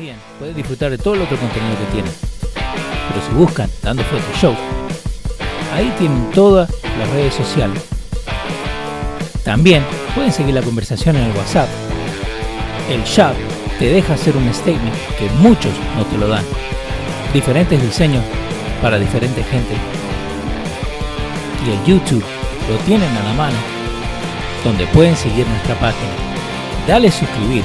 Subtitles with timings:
[0.00, 2.12] también pueden disfrutar de todo el otro contenido que tienen.
[2.54, 4.54] Pero si buscan Dando Fuerte Show,
[5.74, 7.82] ahí tienen todas las redes sociales.
[9.44, 9.84] También
[10.14, 11.68] pueden seguir la conversación en el WhatsApp.
[12.88, 13.34] El chat
[13.78, 16.46] te deja hacer un statement que muchos no te lo dan.
[17.34, 18.24] Diferentes diseños
[18.80, 19.74] para diferente gente.
[21.66, 22.24] Y el YouTube
[22.70, 23.56] lo tienen a la mano,
[24.64, 26.10] donde pueden seguir nuestra página.
[26.86, 27.64] Dale suscribir,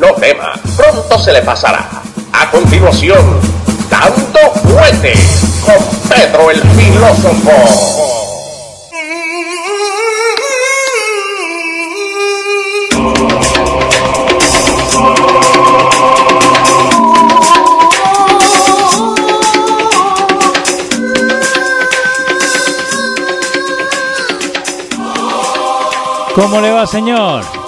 [0.00, 1.86] No tema, pronto se le pasará.
[2.32, 3.20] A continuación,
[3.90, 5.12] Dando Fuete
[5.62, 7.50] con Pedro el Filósofo.
[26.34, 27.59] ¿Cómo le va, señor?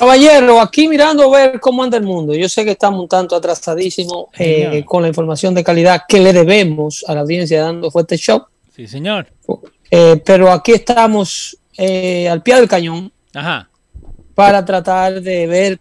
[0.00, 2.34] Caballero, aquí mirando a ver cómo anda el mundo.
[2.34, 6.32] Yo sé que estamos un tanto atrasadísimos eh, con la información de calidad que le
[6.32, 8.44] debemos a la audiencia dando fuerte show.
[8.74, 9.26] Sí, señor.
[9.90, 13.68] Eh, pero aquí estamos eh, al pie del cañón Ajá.
[14.34, 15.78] para tratar de ver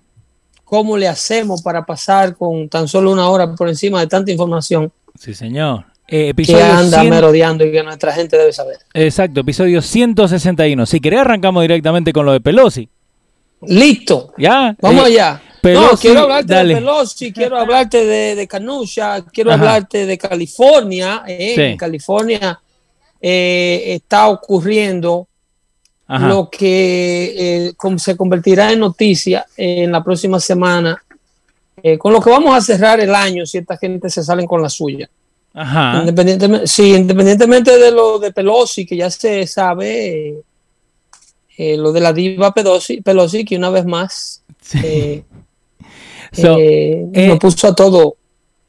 [0.66, 4.92] cómo le hacemos para pasar con tan solo una hora por encima de tanta información
[5.18, 5.86] Sí, señor.
[6.10, 8.80] Eh, que episodio anda 100 merodeando y que nuestra gente debe saber.
[8.94, 10.86] Exacto, episodio 161.
[10.86, 12.90] Si querés arrancamos directamente con lo de Pelosi.
[13.62, 14.34] Listo.
[14.38, 14.76] ¿Ya?
[14.82, 15.42] Vamos Eh, allá.
[15.44, 16.74] no, Pelosi, quiero hablarte dale.
[16.76, 19.60] de Pelosi, quiero hablarte de, de Canusha, quiero Ajá.
[19.60, 21.24] hablarte de California.
[21.28, 21.62] eh, Sí.
[21.62, 22.60] En California
[23.22, 25.28] eh, está ocurriendo
[26.08, 26.28] Ajá.
[26.28, 31.04] lo que se convertirá en noticia en la próxima semana,
[31.98, 34.70] con lo que vamos a cerrar el año si esta gente se salen con la
[34.70, 35.10] suya.
[35.54, 36.00] Ajá.
[36.00, 40.36] Independientemente, sí, independientemente de lo de Pelosi, que ya se sabe,
[41.60, 44.80] eh, lo de la diva Pelosi, Pelosi que una vez más Sí.
[44.84, 45.24] eh,
[46.32, 48.16] So, eh, eh, nos puso a todo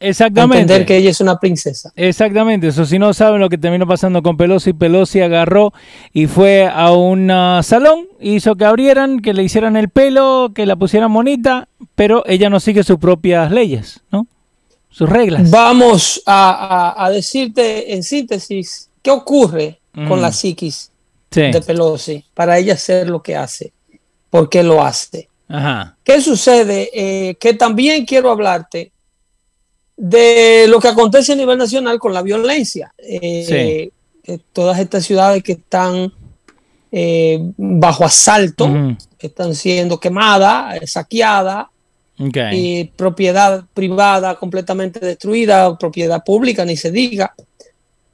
[0.03, 0.63] Exactamente.
[0.63, 1.93] entender que ella es una princesa.
[1.95, 5.75] Exactamente, eso si no saben lo que terminó pasando con Pelosi, Pelosi agarró
[6.15, 10.65] y fue a un ah, salón, hizo que abrieran, que le hicieran el pelo, que
[10.65, 14.27] la pusieran bonita, pero ella no sigue sus propias leyes, ¿no?
[14.89, 15.51] Sus reglas.
[15.51, 20.23] Vamos a, a- a decirte en síntesis qué ocurre con Mm.
[20.23, 20.90] la psiquis
[21.31, 21.43] Sí.
[21.43, 23.73] de Pelosi para ella hacer lo que hace,
[24.31, 25.29] por qué lo hace.
[25.49, 25.97] Ajá.
[26.03, 26.91] ¿Qué sucede?
[26.93, 28.93] Eh, que también quiero hablarte
[30.01, 32.93] de lo que acontece a nivel nacional con la violencia.
[32.99, 33.91] Eh,
[34.25, 36.11] eh, todas estas ciudades que están
[36.91, 41.67] eh, bajo asalto, están siendo quemadas, saqueadas,
[42.53, 47.35] y propiedad privada completamente destruida, propiedad pública, ni se diga.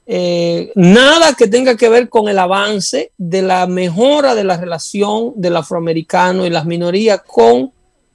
[0.08, 5.32] Eh, nada que tenga que ver con el avance de la mejora de la relación
[5.34, 7.72] del afroamericano y las minorías con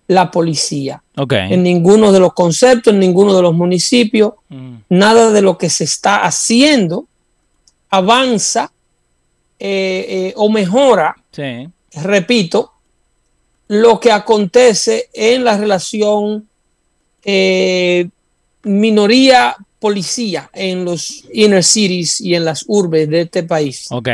[0.08, 1.02] la policía.
[1.54, 4.76] En ninguno de los conceptos, en ninguno de los municipios, Mm.
[4.90, 7.06] nada de lo que se está haciendo
[7.90, 8.72] avanza
[9.60, 11.68] eh, eh, o mejora Sí.
[11.94, 12.72] repito,
[13.68, 16.48] lo que acontece en la relación
[17.24, 18.10] eh,
[19.82, 23.88] minoría-policía en los inner cities y en las urbes de este país.
[23.92, 24.08] Ok.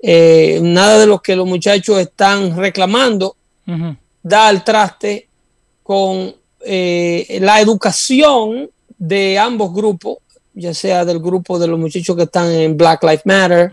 [0.00, 3.34] Eh, nada de lo que los muchachos están reclamando
[4.22, 5.28] da al traste
[5.82, 6.34] con
[6.64, 10.18] eh, la educación de ambos grupos,
[10.54, 13.72] ya sea del grupo de los muchachos que están en Black Lives Matter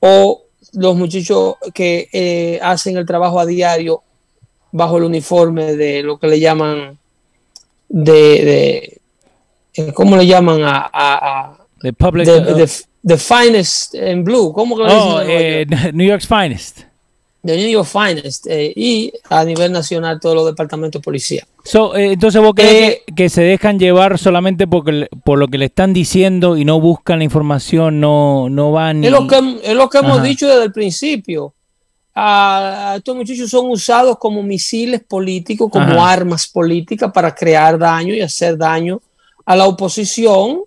[0.00, 0.42] o
[0.72, 4.02] los muchachos que eh, hacen el trabajo a diario
[4.70, 6.98] bajo el uniforme de lo que le llaman
[7.88, 9.01] de, de
[9.94, 12.28] ¿cómo le llaman a, a- a- The public.
[12.28, 12.68] uh, de-
[13.04, 14.52] the finest in blue?
[14.52, 15.92] ¿Cómo que le dicen oh, en Nueva eh?
[15.92, 16.80] New York's finest.
[17.42, 21.44] de New York Finest eh, y a nivel nacional todos los departamentos de policía.
[21.64, 25.48] So, eh, entonces vos crees Eh, que, que se dejan llevar solamente porque, por lo
[25.48, 29.02] que le están diciendo y no buscan la información, no, no van.
[29.02, 31.52] Es lo que, es lo que hemos dicho desde el principio.
[32.94, 36.12] Estos muchachos son usados como misiles políticos, como Ajá.
[36.12, 39.00] armas políticas para crear daño y hacer daño
[39.44, 40.60] a la oposición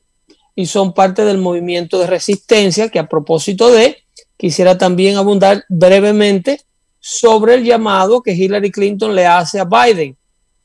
[0.56, 3.98] y son parte del movimiento de resistencia que a propósito de,
[4.38, 6.62] quisiera también abundar brevemente
[7.00, 10.16] sobre el llamado que Hillary Clinton le hace a Biden.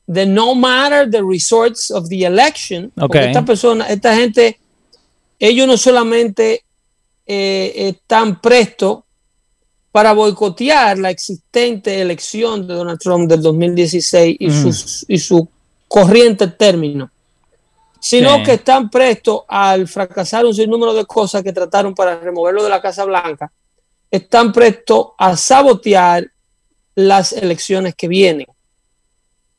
[0.07, 4.59] De no matter the results of the election, porque esta persona, esta gente,
[5.39, 6.63] ellos no solamente
[7.27, 9.03] eh, están prestos
[9.91, 14.73] para boicotear la existente elección de Donald Trump del 2016 y, Ujú.
[14.73, 15.47] sus, y su
[15.87, 17.11] corriente término,
[18.03, 18.43] sino Sí.
[18.43, 22.81] que están prestos al fracasar un sinnúmero de cosas que trataron para removerlo de la
[22.81, 23.51] Casa Blanca,
[24.09, 26.25] están prestos a sabotear
[26.95, 28.47] las elecciones que vienen.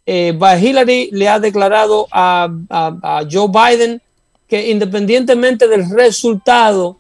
[0.05, 4.03] Eh, Hillary le ha declarado a, a- a Joe Biden
[4.49, 6.99] que independientemente del resultado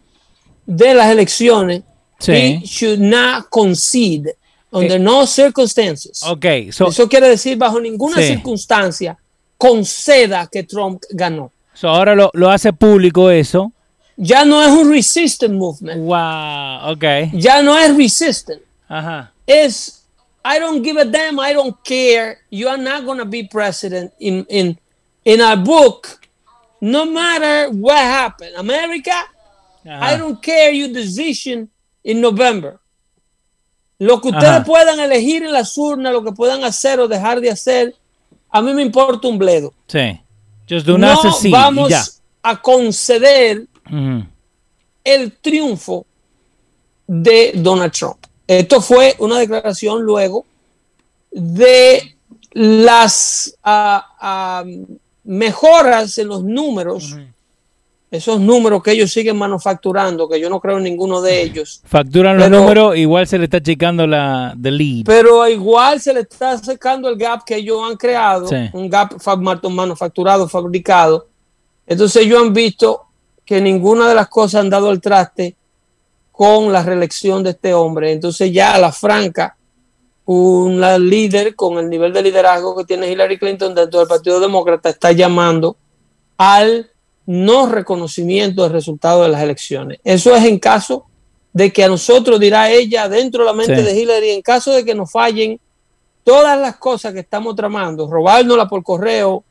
[0.64, 1.82] de las elecciones,
[2.20, 2.32] Sí.
[2.32, 4.36] he should not concede
[4.70, 6.22] under Eh, no circumstances.
[6.22, 8.28] Ok, so, Eso quiere decir bajo ninguna Sí.
[8.28, 9.18] circunstancia
[9.62, 11.50] conceda que Trump ganó.
[11.74, 13.70] so ahora lo, lo hace público eso.
[14.16, 17.04] Ya no es un resistant movement, Wow, ok.
[17.32, 18.60] ya no es resistant.
[18.88, 19.30] Ajá.
[19.46, 20.00] Es
[20.44, 22.38] I don't give a damn, I don't care.
[22.50, 24.76] You are not going to be president in in
[25.24, 26.18] in our book.
[26.80, 29.14] No matter what happened, America,
[29.86, 30.14] Ajá.
[30.14, 31.68] I don't care your decision
[32.04, 32.78] in November.
[33.98, 34.64] Lo que ustedes Ajá.
[34.64, 37.94] puedan elegir en las urnas, lo que puedan hacer o dejar de hacer,
[38.52, 39.72] a mí me importa un bledo.
[39.86, 40.20] Sí.
[40.68, 42.04] Just do not no vamos ya.
[42.42, 43.66] a conceder
[45.02, 46.06] el triunfo
[47.06, 48.18] de Donald Trump.
[48.46, 50.44] Esto fue una declaración luego
[51.30, 52.14] de
[52.52, 54.64] las ah,
[55.24, 57.16] mejoras en los números,
[58.12, 62.36] esos números que ellos siguen manufacturando, que yo no creo en ninguno de ellos, Facturan
[62.38, 65.04] los números, igual se le está checando la the lead.
[65.06, 68.56] pero igual se le está sacando el gap que ellos han creado, Sí.
[68.74, 71.26] un gap fa- manufacturado, fabricado.
[71.86, 73.00] Entonces ellos han visto
[73.46, 75.56] que ninguna de las cosas han dado el traste
[76.30, 78.12] con la reelección de este hombre.
[78.12, 79.56] Entonces ya a la franca,
[80.26, 84.90] una líder con el nivel de liderazgo que tiene Hillary Clinton dentro del Partido Demócrata
[84.90, 85.76] está llamando
[86.36, 86.90] al
[87.26, 89.98] no reconocimiento del resultado de las elecciones.
[90.04, 91.06] Eso es en caso
[91.52, 93.82] de que a nosotros, dirá ella, dentro de la mente Sí.
[93.82, 95.60] de Hillary, en caso de que nos fallen
[96.24, 99.44] todas las cosas que estamos tramando, robárnosla por correo,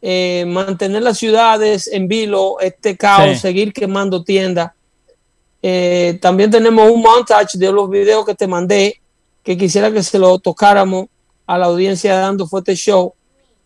[0.00, 3.38] eh, mantener las ciudades en vilo, este caos, Sí.
[3.40, 4.70] seguir quemando tiendas.
[5.60, 9.00] Eh, también tenemos un montage de los videos que te mandé,
[9.42, 11.06] que quisiera que se lo tocáramos
[11.46, 13.12] a la audiencia dando fuerte show,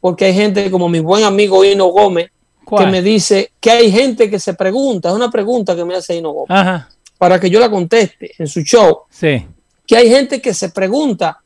[0.00, 2.30] porque hay gente como mi buen amigo Hino Gómez,
[2.64, 2.84] ¿Cuál?
[2.86, 6.16] que me dice que hay gente que se pregunta, es una pregunta que me hace
[6.16, 6.88] Hino Gómez, Ajá.
[7.18, 9.46] para que yo la conteste en su show, Sí.
[9.86, 11.38] que hay gente que se pregunta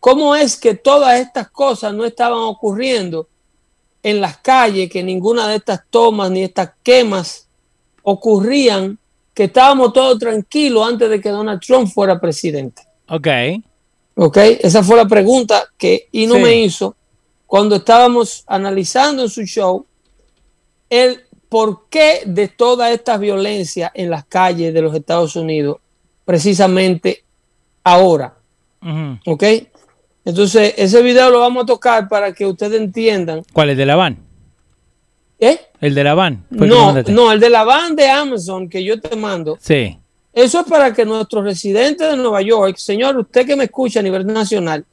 [0.00, 3.28] cómo es que todas estas cosas no estaban ocurriendo
[4.02, 7.46] en las calles, que ninguna de estas tomas ni estas quemas
[8.02, 8.98] ocurrían,
[9.32, 12.82] que estábamos todos tranquilos antes de que Donald Trump fuera presidente.
[13.08, 13.26] Ok.
[14.16, 14.36] ¿Ok?
[14.60, 16.40] Esa fue la pregunta que Ino Sí.
[16.42, 16.94] me hizo
[17.46, 19.84] cuando estábamos analizando en su show
[20.90, 25.78] el por qué de toda esta violencia en las calles de los Estados Unidos,
[26.24, 27.22] precisamente
[27.84, 28.34] ahora.
[29.26, 29.44] ¿Ok?
[30.24, 33.42] Entonces, ese video lo vamos a tocar para que ustedes entiendan.
[33.52, 33.70] ¿Cuál?
[33.70, 34.18] ¿El de la van?
[35.38, 35.60] ¿Eh?
[35.80, 36.44] El de la van.
[36.50, 39.58] No, no, el de la van de Amazon que yo te mando.
[39.60, 39.98] Sí.
[40.32, 44.02] Eso es para que nuestros residentes de Nueva York, señor, usted que me escucha a
[44.02, 44.84] nivel nacional,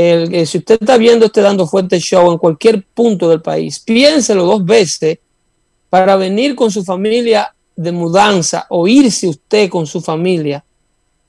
[0.00, 3.80] el, eh, si usted está viendo este dando fuerte show en cualquier punto del país,
[3.80, 5.18] piénselo dos veces
[5.88, 10.64] para venir con su familia de mudanza o irse usted con su familia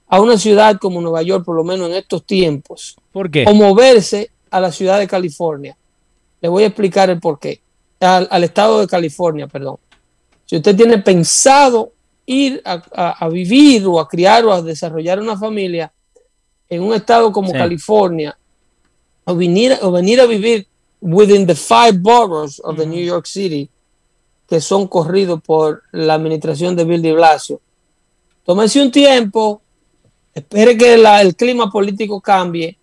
[0.08, 3.46] a una ciudad como Nueva York, por lo menos en estos tiempos, ¿Por qué?
[3.48, 5.76] o moverse a la ciudad de California.
[6.42, 7.62] Le voy a explicar el por qué.
[8.00, 9.78] Al, al estado de California, perdón.
[10.46, 11.92] Si usted tiene pensado
[12.26, 15.92] ir a, a- a vivir o a criar o a desarrollar una familia
[16.68, 17.58] en un estado como Sí.
[17.58, 18.38] California,
[19.26, 20.68] o venir, o venir a vivir
[21.02, 23.70] within the five boroughs of the New York City,
[24.48, 27.60] que son corridos por la administración de Bill de Blasio,
[28.46, 29.62] tómese un tiempo,
[30.34, 32.78] espere que la- el clima político cambie,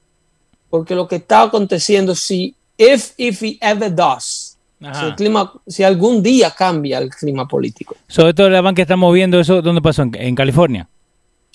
[0.70, 5.82] porque lo que está aconteciendo, si, if, if it ever does, si, el clima, si
[5.82, 9.82] algún día cambia el clima político, Sobre todo la van que estamos viendo, ¿eso dónde
[9.82, 10.02] pasó?
[10.02, 10.88] ¿En, en California?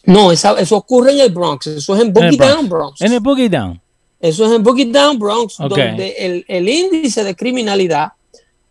[0.06, 1.68] No, eso ocurre en el Bronx.
[1.68, 3.02] Eso es en Boogie Down, Bronx.
[3.02, 3.80] En el Boogie Down.
[4.24, 8.14] Eso es en Boogie Down, Bronx, donde el, el, índice de criminalidad,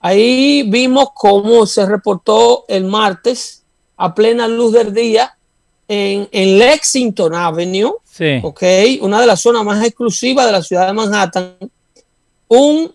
[0.01, 3.63] ahí vimos cómo se reportó el martes
[3.99, 5.37] a plena luz del día
[5.87, 8.41] en, en Lexington Avenue, sí.
[8.43, 11.55] okay, una de las zonas más exclusivas de la ciudad de Manhattan,
[12.49, 12.91] un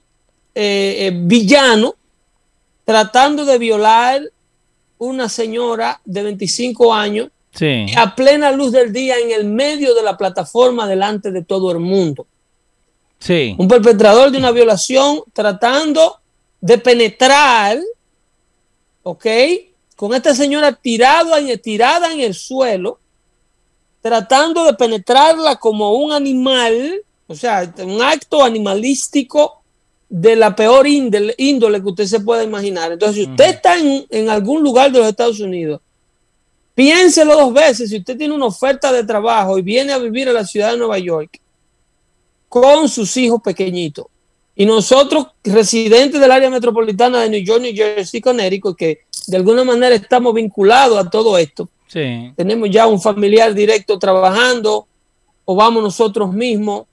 [0.55, 1.93] eh, eh, villano
[2.85, 4.23] tratando de violar
[4.97, 7.29] una señora de 25 años
[7.95, 11.77] a plena luz del día en el medio de la plataforma delante de todo el
[11.77, 12.25] mundo.
[13.19, 13.55] Sí.
[13.57, 16.17] Un perpetrador de una violación tratando
[16.61, 17.79] de penetrar,
[19.03, 19.25] ¿ok?
[19.95, 21.31] Con esta señora tirado,
[21.61, 22.99] tirada en el suelo,
[24.01, 29.61] tratando de penetrarla como un animal, o sea, un acto animalístico
[30.09, 32.91] de la peor índole, que usted se pueda imaginar.
[32.91, 35.81] Entonces, si usted está en, en, algún lugar de los Estados Unidos,
[36.75, 37.89] piénselo dos veces.
[37.89, 40.77] Si usted tiene una oferta de trabajo y viene a vivir a la ciudad de
[40.77, 41.39] Nueva York
[42.61, 44.07] con sus hijos pequeñitos,
[44.55, 49.63] y nosotros, residentes del área metropolitana de New York, New Jersey, Connecticut, que de alguna
[49.63, 51.69] manera estamos vinculados a todo esto,
[52.35, 54.87] tenemos ya un familiar directo trabajando
[55.45, 56.85] o vamos nosotros mismos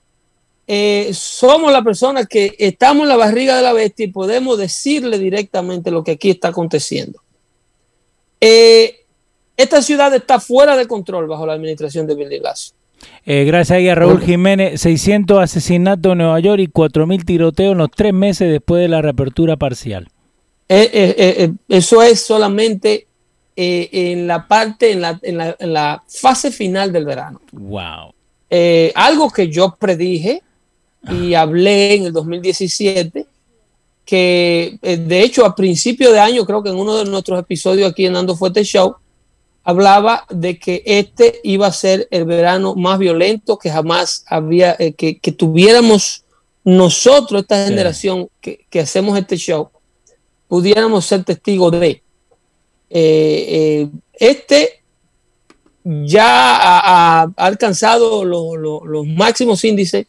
[0.67, 5.19] eh, somos la persona que estamos en la barriga de la bestia y podemos decirle
[5.19, 7.21] directamente lo que aquí está aconteciendo.
[8.41, 9.01] Eh,
[9.57, 12.74] esta ciudad está fuera de control bajo la administración de Billy Lasso.
[13.27, 17.91] Eh, gracias a Raúl Jiménez, 600 asesinatos en Nueva York y 4.000 tiroteos en los
[17.91, 20.09] tres meses después de la reapertura parcial.
[20.69, 23.07] eso es solamente
[23.57, 27.41] en la parte, en la, en, la, en la, fase final del verano.
[27.53, 28.13] Wow.
[28.95, 30.43] algo que yo predije
[31.11, 33.27] y hablé en el 2017
[34.05, 37.91] que eh, de hecho a principio de año, creo que en uno de nuestros episodios
[37.91, 38.97] aquí en Dando Fuerte Show,
[39.65, 44.93] hablaba de que este iba a ser el verano más violento que jamás había, eh,
[44.93, 46.25] que, tuviéramos
[46.63, 49.71] nosotros, esta generación que, hacemos este show,
[50.49, 52.03] pudiéramos ser testigos de.
[52.91, 54.83] Eh, este
[55.83, 60.07] ya ha, alcanzado los máximos índices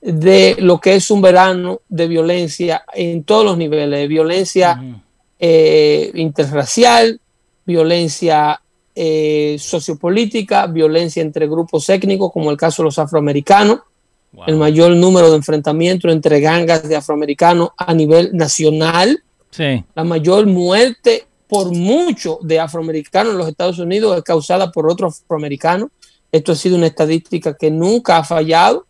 [0.00, 5.02] de lo que es un verano de violencia en todos los niveles, de violencia
[5.38, 7.20] eh, interracial,
[7.64, 8.60] violencia
[8.98, 13.80] eh, sociopolítica, violencia entre grupos étnicos, como el caso de los afroamericanos,
[14.46, 19.22] el mayor número de enfrentamientos entre gangas de afroamericanos a nivel nacional,
[19.94, 25.08] la mayor muerte por mucho de afroamericanos en los Estados Unidos es causada por otro
[25.08, 25.90] afroamericano.
[26.32, 28.86] Esto ha sido una estadística que nunca ha fallado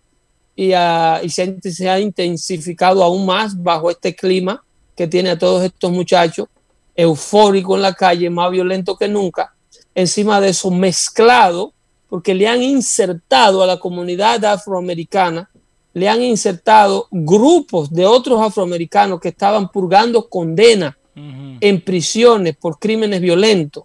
[0.54, 4.62] y, se, ha intensificado aún más bajo este clima
[4.96, 6.46] que tiene a todos estos muchachos
[6.94, 9.55] eufóricos en la calle, más violento que nunca.
[9.96, 11.72] Encima de eso, mezclado,
[12.08, 15.50] porque le han insertado a la comunidad afroamericana,
[15.92, 23.20] le han insertado grupos de otros afroamericanos que estaban purgando condena en prisiones por crímenes
[23.20, 23.84] violentos,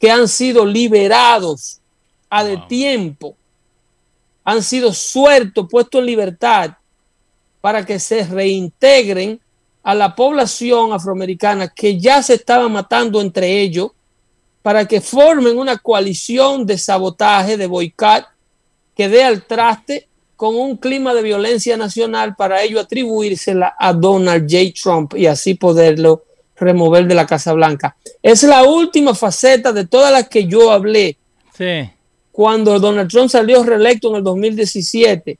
[0.00, 1.80] que han sido liberados
[2.30, 3.36] a de tiempo
[4.44, 6.72] han sido sueltos, puestos en libertad,
[7.60, 9.40] para que se reintegren
[9.82, 13.92] a la población afroamericana que ya se estaba matando entre ellos,
[14.62, 18.26] para que formen una coalición de sabotaje, de boicot,
[18.96, 24.50] que dé al traste con un clima de violencia nacional para ello atribuírsela a Donald
[24.50, 24.72] J.
[24.80, 26.24] Trump y así poderlo
[26.56, 27.96] remover de la Casa Blanca.
[28.22, 31.16] Es la última faceta de todas las que yo hablé.
[31.56, 31.90] Sí
[32.32, 35.38] cuando Donald Trump salió reelecto en el 2017,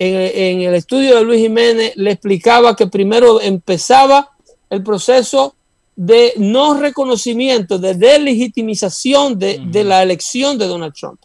[0.00, 4.30] en, el estudio de Luis Jiménez le explicaba que primero empezaba
[4.70, 5.56] el proceso
[5.98, 11.20] de no reconocimiento, de delegitimización de, la elección de Donald Trump.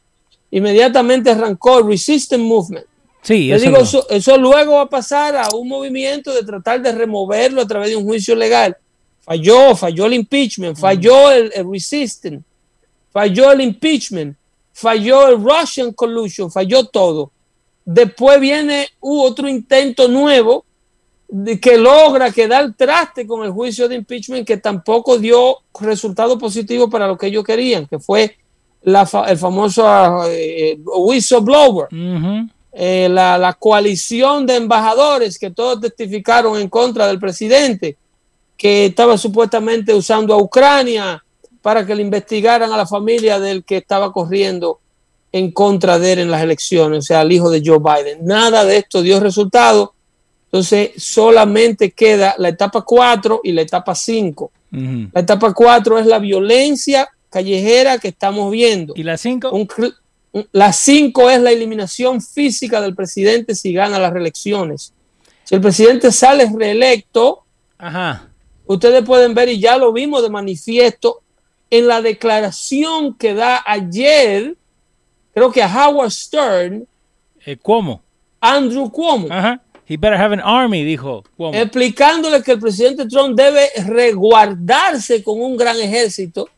[0.50, 2.86] Inmediatamente arrancó el Resistance Movement.
[3.22, 3.78] Sí, eso, digo,
[4.10, 7.96] eso, luego va a pasar a un movimiento de tratar de removerlo a través de
[7.96, 8.76] un juicio legal.
[9.22, 12.42] Falló, falló el impeachment, falló el, el resistance,
[13.12, 14.36] falló el impeachment
[14.74, 17.32] falló el Russian Collusion, falló todo.
[17.86, 20.73] Después viene otro intento nuevo de
[21.60, 27.08] que logra quedar traste con el juicio de impeachment que tampoco dio resultado positivo para
[27.08, 28.38] lo que ellos querían, que fue
[28.84, 29.86] la, el famoso
[30.28, 31.88] eh, whistleblower.
[32.76, 37.98] Eh, la, la, coalición de embajadores que todos testificaron en contra del presidente,
[38.58, 41.24] que estaba supuestamente usando a Ucrania
[41.62, 44.80] para que le investigaran a la familia del que estaba corriendo
[45.32, 48.26] en contra de él en las elecciones, o sea, el hijo de Joe Biden.
[48.26, 49.94] Nada de esto dio resultado.
[50.54, 54.52] Entonces, solamente queda la etapa 4 y la etapa 5.
[55.12, 58.94] La etapa 4 es la violencia callejera que estamos viendo.
[58.96, 59.50] ¿Y la cinco?
[59.52, 59.96] Un cl-
[60.32, 64.94] un- la cinco es la eliminación física del presidente si gana las reelecciones.
[65.44, 67.44] Si el presidente sale reelecto,
[67.80, 68.30] Ajá.
[68.68, 71.22] ustedes pueden ver, y ya lo vimos de manifiesto,
[71.72, 74.56] en la declaración que da ayer,
[75.34, 76.88] creo que a Howard Stern,
[77.44, 78.04] Eh, ¿Cómo?
[78.40, 79.60] Andrew Cuomo, Ajá.
[79.88, 81.24] He better have an army, dijo.
[81.36, 81.58] Cuomo.
[81.58, 86.50] explicándole que el presidente Trump debe resguardarse con un gran ejército,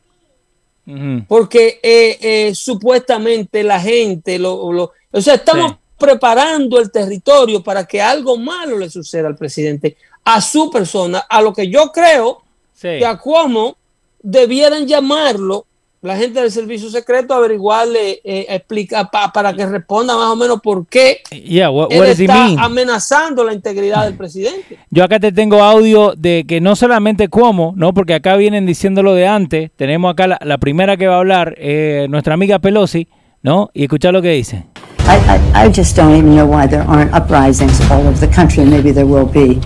[0.86, 1.24] Ujú.
[1.26, 5.76] porque eh, eh, supuestamente la gente, lo, lo- o sea, estamos Sí.
[5.98, 11.40] preparando el territorio para que algo malo le suceda al presidente, a su persona, a
[11.42, 12.42] lo que yo creo
[12.74, 12.98] Sí.
[12.98, 13.76] que a Cuomo
[14.22, 15.66] debieran llamarlo
[16.02, 20.36] la gente del servicio secreto a averiguarle, eh, explica, pa- para que responda más o
[20.36, 22.58] menos por qué Yeah, what, what está mean?
[22.58, 24.78] amenazando la integridad del presidente.
[24.90, 27.92] Yo acá te tengo audio de que no solamente Cuomo, ¿no?
[27.92, 29.70] Porque acá vienen diciéndolo de antes.
[29.76, 33.08] Tenemos acá la, la primera que va a hablar, eh, nuestra amiga Pelosi,
[33.42, 33.70] ¿no?
[33.74, 34.64] Y escuchar lo que dice.
[35.08, 38.62] I, I, I just don't even know why there aren't uprisings all over the country,
[38.62, 39.58] and maybe there will be.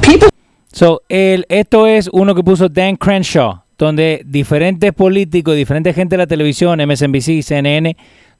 [0.00, 0.28] People
[0.72, 6.18] So, el, esto es uno que puso Dan Crenshaw, donde diferentes políticos, diferente gente de
[6.18, 7.96] la televisión, MSNBC, CNN,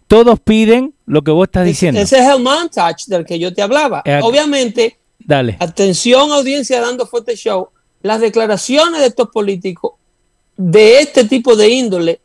[0.08, 2.00] todos piden lo que vos estás diciendo.
[2.00, 4.02] Ese es el montage del que yo te hablaba.
[4.04, 5.56] Eh, Obviamente, Dale.
[5.60, 7.70] atención audiencia dando fuerte show,
[8.02, 9.92] las declaraciones de estos políticos
[10.56, 12.20] de este tipo de índole,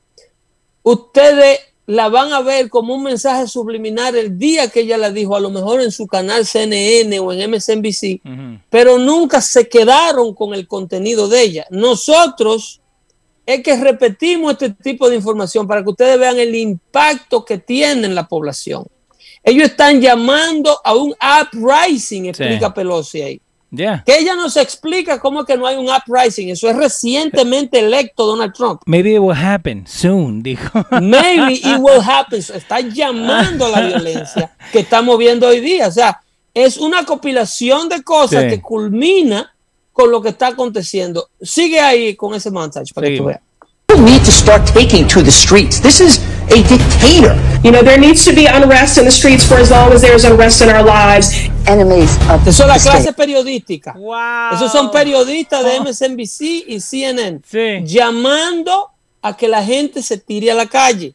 [0.83, 5.35] ustedes la van a ver como un mensaje subliminal el día que ella la dijo,
[5.35, 8.59] a lo mejor en su canal CNN o en MSNBC, Ujú.
[8.69, 11.65] pero nunca se quedaron con el contenido de ella.
[11.69, 12.80] Nosotros
[13.51, 18.08] es que repetimos este tipo de información para que ustedes vean el impacto que tiene
[18.08, 18.86] en la población.
[19.43, 23.41] Ellos están llamando a un uprising, explica Pelosi ahí.
[23.74, 24.03] Yeah.
[24.05, 26.50] Que ella nos explica cómo es que no hay un uprising.
[26.50, 28.81] Eso es recientemente electo Donald Trump.
[28.86, 30.86] Maybe it will happen soon, dijo.
[31.01, 32.39] Maybe it will happen.
[32.39, 35.88] Está llamando a la violencia que estamos viendo hoy día.
[35.88, 36.22] O sea,
[36.53, 38.50] es una compilación de cosas Sí.
[38.50, 39.53] que culmina
[39.93, 41.29] con lo que está aconteciendo.
[41.41, 43.39] Sigue ahí con ese montage para que tú veas.
[44.00, 45.81] need to start taking to the streets.
[45.81, 46.19] This is
[46.50, 47.36] a dictator.
[47.62, 50.24] You know, there needs to be unrest in the streets for as long as there's
[50.24, 51.29] unrest in our lives.
[51.67, 53.13] enemies of Eso es la clase state.
[53.18, 53.94] periodística.
[53.98, 54.53] Wow.
[54.55, 57.83] Esos son periodistas de MSNBC y CNN Sí.
[57.85, 58.89] llamando
[59.22, 61.13] a que la gente se tire a la calle.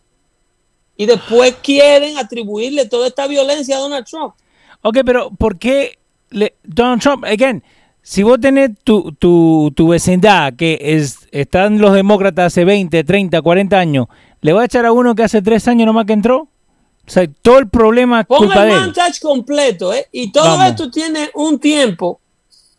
[0.99, 4.35] Y después quieren atribuirle toda esta violencia a Donald Trump.
[4.83, 5.99] Ok, pero ¿por qué
[6.31, 7.63] le- Donald Trump, again,
[8.09, 13.43] si vos tenés tu, tu, tu vecindad que es, están los demócratas hace 20, 30,
[13.43, 14.07] 40 años,
[14.43, 16.43] ¿le va a echar a uno que hace 3 años nomás que entró?
[16.43, 19.13] O sea, todo el problema es Pon culpa el de él.
[19.21, 20.07] completo, ¿eh?
[20.13, 20.69] Y todo Vamos.
[20.69, 22.21] esto tiene un tiempo,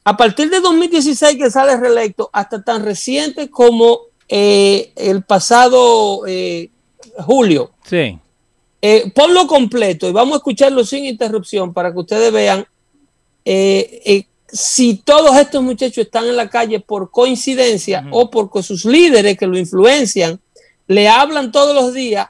[0.05, 6.69] a partir de 2016 que sale reelecto, hasta tan reciente como eh, el pasado eh,
[7.17, 7.71] julio.
[7.83, 8.17] Sí.
[8.81, 12.65] Eh, ponlo completo y vamos a escucharlo sin interrupción para que ustedes vean
[14.51, 19.47] si todos estos muchachos están en la calle por coincidencia o porque sus líderes que
[19.47, 20.39] lo influencian
[20.87, 22.29] le hablan todos los días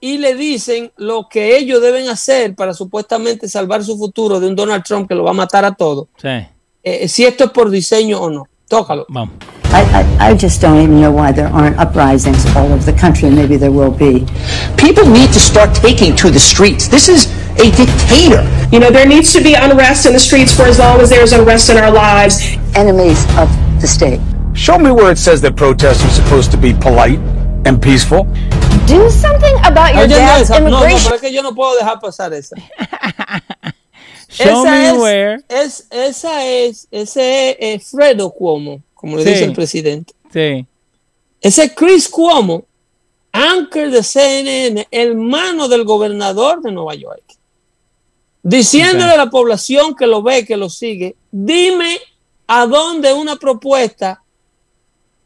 [0.00, 4.56] y le dicen lo que ellos deben hacer para supuestamente salvar su futuro de un
[4.56, 6.08] Donald Trump que lo va a matar a todos.
[6.20, 6.28] Sí.
[6.82, 8.48] Eh, si esto es por diseño o no.
[8.66, 9.06] Tócalo.
[9.08, 9.61] Vamos.
[9.74, 9.80] I,
[10.20, 13.36] I, I just don't even know why there aren't uprisings all over the country, and
[13.36, 14.26] maybe there will be.
[14.76, 16.88] People need to start taking to the streets.
[16.88, 17.26] This is
[17.58, 18.42] a dictator.
[18.70, 21.32] You know, there needs to be unrest in the streets for as long as there's
[21.32, 22.38] unrest in our lives.
[22.74, 23.48] Enemies of
[23.80, 24.20] the state.
[24.54, 27.18] Show me where it says that protests are supposed to be polite
[27.64, 28.24] and peaceful.
[28.86, 31.04] Do something about your Oye, dad's esa- no, no, immigration.
[31.04, 32.56] pero es que yo no puedo dejar pasar esa.
[34.28, 35.38] Show esa me es, where.
[35.48, 39.30] es- esa es, ese es Fredo Cuomo, como le Sí.
[39.30, 40.14] dice el presidente.
[40.32, 40.64] Sí.
[41.40, 42.64] Ese es Chris Cuomo,
[43.32, 47.24] anchor de CNN, hermano del gobernador de Nueva York,
[48.42, 49.14] diciéndole Ok.
[49.14, 51.98] a la población que lo ve, que lo sigue, dime
[52.46, 54.22] a dónde una propuesta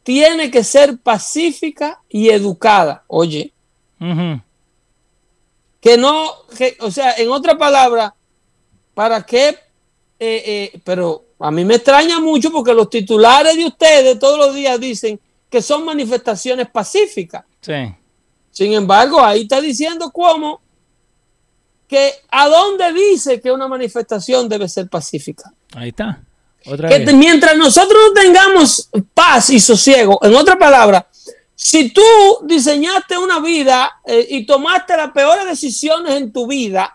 [0.01, 3.03] tiene que ser pacífica y educada.
[3.07, 3.53] Oye,
[5.81, 8.15] que no, que, o sea, en otra palabra,
[8.95, 9.49] ¿para qué?
[10.19, 14.55] Eh, eh, pero a mí me extraña mucho porque los titulares de ustedes todos los
[14.55, 15.19] días dicen
[15.49, 17.43] que son manifestaciones pacíficas.
[17.61, 17.93] Sí.
[18.51, 20.61] Sin embargo, ahí está diciendo cómo
[21.87, 25.53] que a dónde dice que una manifestación debe ser pacífica.
[25.73, 26.21] Ahí está.
[26.65, 27.13] Otra Que vez.
[27.13, 31.07] mientras nosotros no tengamos paz y sosiego, en otra palabra,
[31.55, 32.01] si tú
[32.43, 36.93] diseñaste una vida eh, y tomaste las peores decisiones en tu vida,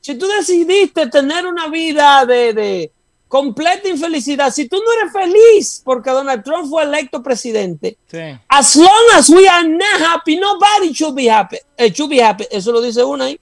[0.00, 2.92] si tú decidiste tener una vida de, de
[3.32, 4.52] completa infelicidad.
[4.52, 8.18] Si tú no eres feliz porque Donald Trump fue electo presidente, Sí.
[8.46, 11.56] as long as we are not happy, nobody should be happy.
[11.78, 12.44] Eh, should be happy.
[12.50, 13.40] Eso lo dice una ahí.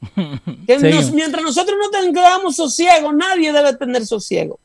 [0.64, 4.60] Que nos- mientras nosotros no tengamos sosiego, nadie debe tener sosiego.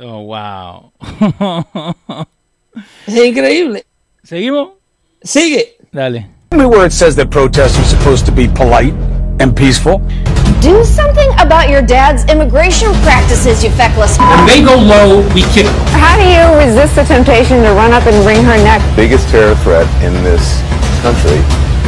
[0.00, 0.92] Oh, wow.
[3.08, 3.84] Es increíble.
[4.22, 4.74] ¿Seguimos?
[5.20, 5.76] Sigue.
[5.90, 6.30] Dale.
[6.50, 8.94] Tell me where it says that protests are supposed to be polite
[9.40, 10.00] and peaceful.
[10.58, 14.18] Do something about your dad's immigration practices, you feckless.
[14.18, 15.70] When they go low, we kick.
[15.94, 18.82] How do you resist the temptation to run up and wring her neck?
[18.98, 20.58] biggest terror threat in this
[20.98, 21.38] country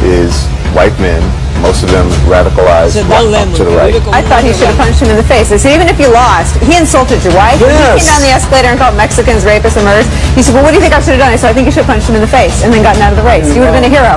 [0.07, 0.31] is
[0.71, 1.19] white men,
[1.59, 3.91] most of them radicalized Ese right up to the right.
[4.15, 5.51] I thought he should have punched him in the face.
[5.51, 7.59] I said, even if you lost, he insulted your wife.
[7.59, 10.07] He came down the escalator and called Mexicans rapists and murderers.
[10.31, 11.35] He said, well, what do you think I should have done?
[11.35, 13.03] I said, I think you should have punched him in the face and then gotten
[13.03, 13.51] out of the race.
[13.51, 13.55] Mm-hmm.
[13.59, 14.15] You would have been a hero.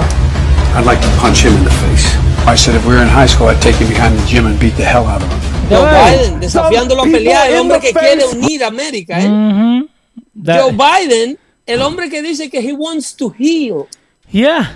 [0.79, 1.84] I'd like to punch him in the face.
[2.47, 4.59] I said if we were in high school, I'd take him behind the gym and
[4.61, 5.41] beat the hell out of him.
[5.71, 5.85] Joe.
[5.87, 9.19] Biden desafiándolo a pelear, el hombre que quiere unir a América.
[9.19, 9.89] ¿eh?
[10.35, 13.89] Da- Joe Biden, el hombre que dice que he wants to heal
[14.31, 14.73] yeah.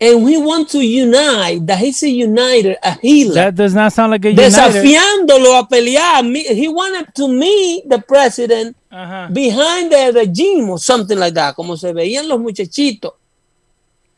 [0.00, 3.34] and he wants to unite, that he's a uniter, a healer.
[3.34, 4.44] That does not sound like a uniter.
[4.50, 6.22] desafiándolo a pelear.
[6.54, 9.28] He wanted to meet the president Ajá.
[9.34, 13.14] behind the regime or something like that, como se veían los muchachitos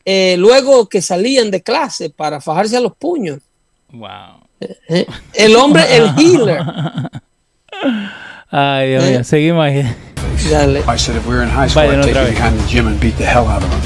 [0.05, 3.39] eh, luego que salían de clase para fajarse a los puños.
[3.91, 4.09] Wow.
[4.89, 5.05] ¿eh?
[5.33, 6.61] El hombre, el healer.
[8.49, 9.11] Ay, Dios Eh.
[9.11, 9.23] mío.
[9.23, 9.95] Seguimos ahí.
[10.49, 10.79] Dale.
[10.87, 12.33] I said if we were in high school, Biden I'd take him vez.
[12.35, 13.81] behind the gym and beat the hell out of him.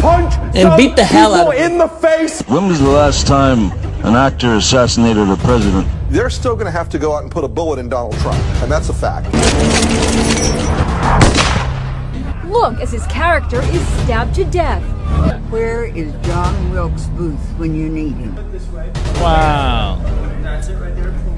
[0.00, 2.40] Punch And beat the hell out of in the face.
[2.46, 3.72] When was the last time
[4.04, 5.86] an actor assassinated a president?
[6.08, 8.38] They're still going to have to go out and put a bullet in Donald Trump,
[8.62, 9.26] and that's a fact.
[12.50, 14.82] Look as his character is stabbed to death.
[15.50, 18.34] Where is John Wilkes Booth when you need him?
[19.20, 19.98] Wow.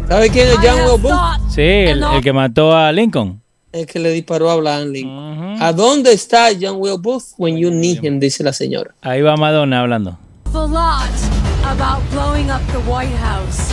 [0.09, 1.51] ¿Sabe quién es John Will Booth?
[1.51, 3.41] Sí, el, el que mató a Lincoln.
[3.73, 5.63] El que le disparó a Abraham Lincoln.
[5.63, 8.19] ¿A dónde está John Will Booth when you need him?
[8.19, 8.95] Dice la señora.
[9.03, 10.17] Ahí va Madonna hablando.
[10.53, 11.11] A lot
[11.65, 13.73] about blowing up the White House.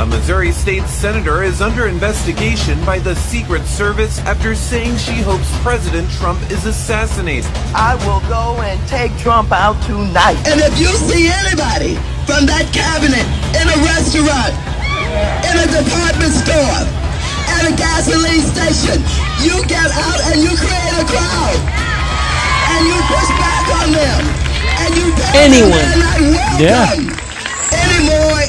[0.00, 5.46] A Missouri state senator is under investigation by the Secret Service after saying she hopes
[5.62, 7.46] President Trump is assassinated.
[7.78, 10.34] I will go and take Trump out tonight.
[10.50, 11.94] And if you see anybody
[12.26, 13.22] from that cabinet
[13.54, 14.50] in a restaurant,
[15.46, 16.82] in a department store,
[17.54, 18.98] at a gasoline station,
[19.46, 21.58] you get out and you create a crowd.
[22.74, 24.20] And you push back on them.
[24.74, 25.70] And you tell Anyone.
[25.70, 26.82] them they're not Yeah.
[26.82, 27.24] welcome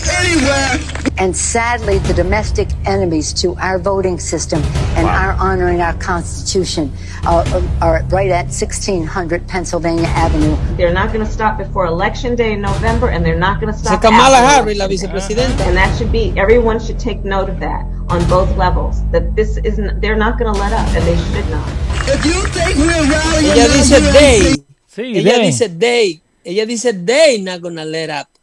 [0.03, 1.11] anymore, anywhere.
[1.17, 4.61] And sadly, the domestic enemies to our voting system
[4.97, 6.91] and our honoring our Constitution
[7.25, 7.43] uh,
[7.81, 10.57] are right at 1600 Pennsylvania Avenue.
[10.75, 13.79] They're not going to stop before election day in November, and they're not going to
[13.79, 14.01] stop.
[14.01, 14.79] Kamala afterwards.
[14.79, 15.67] Harris, la vicepresidenta.
[15.67, 19.07] And that should be everyone should take note of that on both levels.
[19.11, 20.01] That this isn't.
[20.01, 21.67] They're not going to let up, and they should not.
[22.07, 24.55] If you think we're rallying Ella around dice you, they.
[24.87, 25.49] Sí, Ella they.
[25.49, 26.21] dice they.
[26.45, 28.34] Ella dice they not gonna let up.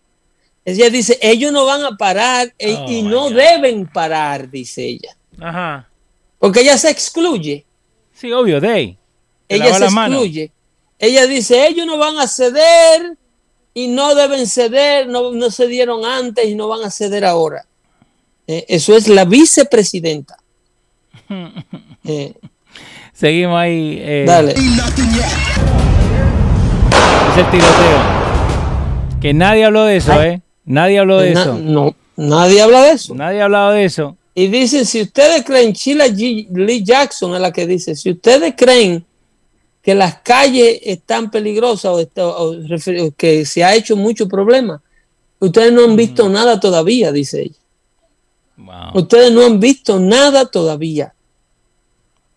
[0.65, 3.35] Ella dice ellos no van a parar e- Oh, y no God.
[3.35, 5.17] deben parar, dice ella.
[5.41, 5.89] Ajá.
[6.39, 7.65] Porque ella se excluye.
[8.15, 8.61] Sí, obvio.
[8.61, 8.97] Se
[9.49, 10.53] ella se excluye.
[10.99, 13.17] Ella dice, ellos no van a ceder
[13.75, 17.65] y no deben ceder, no, no cedieron antes y no van a ceder ahora.
[18.47, 20.37] Eh, eso es la vicepresidenta.
[22.05, 22.35] Eh,
[23.13, 23.99] Seguimos ahí.
[24.01, 24.53] eh, dale.
[24.53, 24.59] Es
[27.39, 27.99] el tiroteo.
[29.21, 30.43] Que nadie habló de eso, ¿eh?
[30.65, 31.59] Nadie habló de Na- eso.
[31.59, 33.15] no, nadie habla de eso.
[33.15, 34.17] Nadie ha hablado de eso.
[34.35, 38.55] Y dicen, si ustedes creen, Sheila G- Lee Jackson es la que dice, si ustedes
[38.57, 39.05] creen
[39.83, 44.29] que las calles están peligrosas o, está- o refer- o que se ha hecho mucho
[44.29, 44.81] problema,
[45.41, 47.55] ustedes no han visto nada todavía, dice ella.
[48.95, 51.13] Ustedes no han visto nada todavía.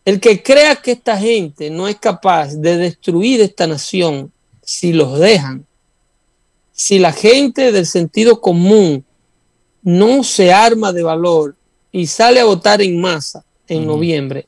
[0.03, 4.31] El que crea que esta gente no es capaz de destruir esta nación
[4.63, 5.65] si los dejan,
[6.77, 9.05] si la gente del sentido común
[9.81, 11.55] no se arma de valor
[11.91, 14.45] y sale a votar en masa en noviembre,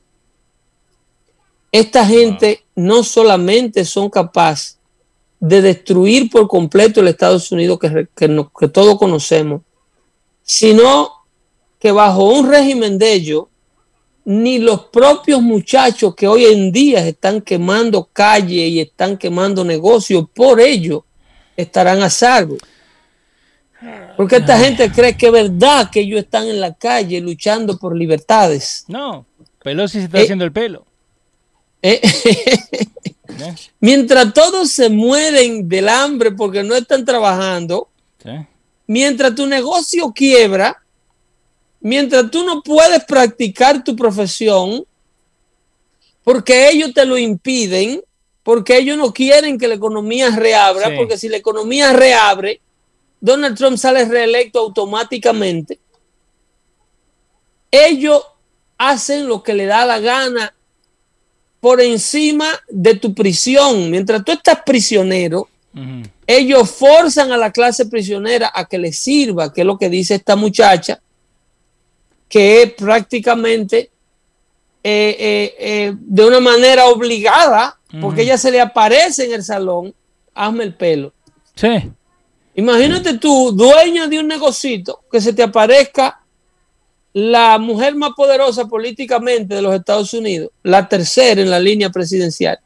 [1.72, 4.78] esta gente no solamente son capaces
[5.40, 9.62] de destruir por completo el Estados Unidos que, que, no- que todos conocemos,
[10.42, 11.10] sino
[11.78, 13.44] que bajo un régimen de ellos,
[14.24, 20.26] ni los propios muchachos que hoy en día están quemando calles y están quemando negocios,
[20.34, 21.04] por ello
[21.58, 22.56] estarán a salvo.
[24.16, 27.96] Porque esta gente cree que es verdad que ellos están en la calle luchando por
[27.96, 28.84] libertades.
[28.88, 29.24] No,
[29.62, 30.84] Pelosi se está Eh, haciendo el pelo.
[31.82, 32.00] Eh,
[33.80, 37.88] Mientras todos se mueren del hambre porque no están trabajando,
[38.22, 38.30] Sí.
[38.88, 40.82] mientras tu negocio quiebra,
[41.80, 44.84] mientras tú no puedes practicar tu profesión,
[46.24, 48.00] porque ellos te lo impiden,
[48.48, 50.94] porque ellos no quieren que la economía reabra, Sí.
[50.96, 52.62] porque si la economía reabre,
[53.20, 55.78] Donald Trump sale reelecto automáticamente.
[57.70, 58.24] Ellos
[58.78, 60.54] hacen lo que le da la gana
[61.60, 63.90] por encima de tu prisión.
[63.90, 65.46] Mientras tú estás prisionero,
[66.26, 70.14] ellos forzan a la clase prisionera a que le sirva, que es lo que dice
[70.14, 71.02] esta muchacha,
[72.30, 73.90] que es prácticamente
[74.82, 79.94] eh, eh, eh, de una manera obligada, porque ella se le aparece en el salón,
[80.34, 81.12] hazme el pelo.
[81.54, 81.90] Sí.
[82.54, 86.20] Imagínate tú, dueño de un negocito, que se te aparezca
[87.12, 92.58] la mujer más poderosa políticamente de los Estados Unidos, la tercera en la línea presidencial,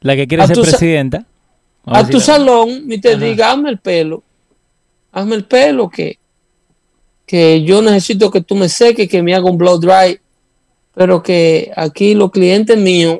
[0.00, 1.26] La que quiere A ser presidenta.
[1.84, 3.24] Vamos a tu salón y te Ajá.
[3.24, 4.22] diga, hazme el pelo,
[5.12, 6.18] hazme el pelo, que,
[7.26, 10.18] que yo necesito que tú me seques, que me haga un blow dry,
[10.94, 13.18] pero que aquí los clientes míos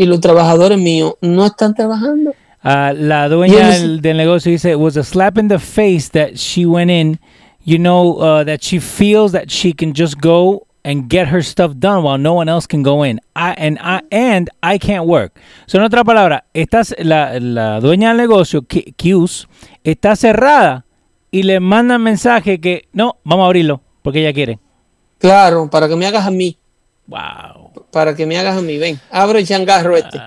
[0.00, 2.32] y los trabajadores míos no están trabajando.
[2.62, 6.36] Ah, la dueña del, del negocio dice, it was a slap in the face that
[6.38, 7.18] she went in,
[7.66, 11.74] you know, uh, that she feels that she can just go and get her stuff
[11.76, 13.20] done while no one else can go in.
[13.36, 15.38] I, and, I, and I can't work.
[15.66, 19.46] So, en otra palabra, estás, la, la dueña del negocio, Q- Q's,
[19.84, 20.86] está cerrada
[21.30, 24.58] y le manda mensaje que, no, vamos a abrirlo, porque ella quiere.
[25.18, 26.56] Claro, para que me hagas a mí.
[27.10, 27.72] Wow.
[27.90, 28.78] Para que me hagas a mí.
[28.78, 30.18] Ven, abre el changarro este.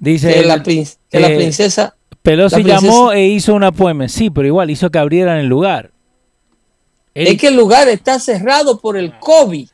[0.00, 1.94] Dice que el- la, prin- que la eh, princesa.
[2.22, 4.10] Pelosi la princesa- llamó e hizo un appointment.
[4.10, 5.92] Sí, pero igual hizo que abrieran el lugar.
[7.14, 9.68] Es que el lugar está cerrado por el COVID.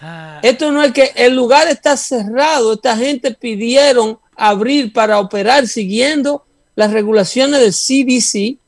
[0.00, 0.38] Ah.
[0.42, 2.74] Esto no es que el lugar está cerrado.
[2.74, 8.58] Esta gente pidieron abrir para operar siguiendo las regulaciones del CDC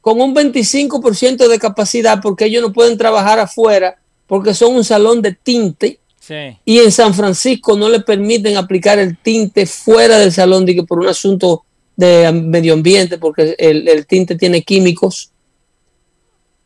[0.00, 3.96] con un 25% de capacidad porque ellos no pueden trabajar afuera
[4.26, 5.98] porque son un salón de tinte
[6.28, 6.58] Sí.
[6.64, 10.82] y en San Francisco no le permiten aplicar el tinte fuera del salón de que
[10.84, 11.64] por un asunto
[11.96, 15.30] de medio ambiente porque el, el tinte tiene químicos.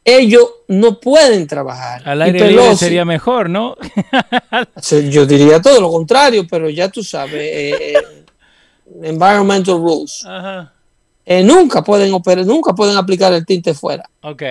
[0.05, 2.03] Ellos no pueden trabajar.
[2.05, 3.77] Al aire libre Pelosi- sería mejor, ¿no?
[5.11, 8.25] Yo diría todo lo contrario, pero ya tú sabes, eh, eh,
[9.05, 10.25] environmental rules.
[10.27, 10.72] Ajá.
[11.25, 14.03] Eh, nunca pueden operar, nunca pueden aplicar el tinte fuera.
[14.22, 14.42] Ok.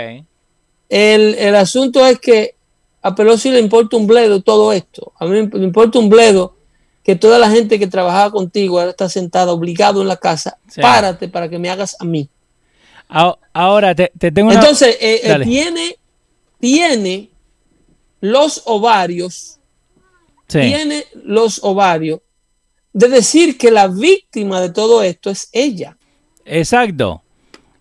[0.87, 2.55] El, el asunto es que
[3.01, 5.13] a Pelosi le importa un bledo todo esto.
[5.19, 6.55] A mí me importa un bledo
[7.03, 10.57] que toda la gente que trabajaba contigo ahora está sentada obligado en la casa.
[10.67, 10.81] Sí.
[10.81, 12.29] Párate para que me hagas a mí.
[13.53, 14.59] Ahora te, te tengo una.
[14.59, 15.97] Entonces, eh, eh, tiene,
[16.59, 17.29] tiene
[18.21, 19.57] los ovarios
[20.47, 20.59] Sí.
[20.59, 22.19] tiene los ovarios
[22.91, 25.97] de decir que la víctima de todo esto es ella.
[26.43, 27.21] Exacto.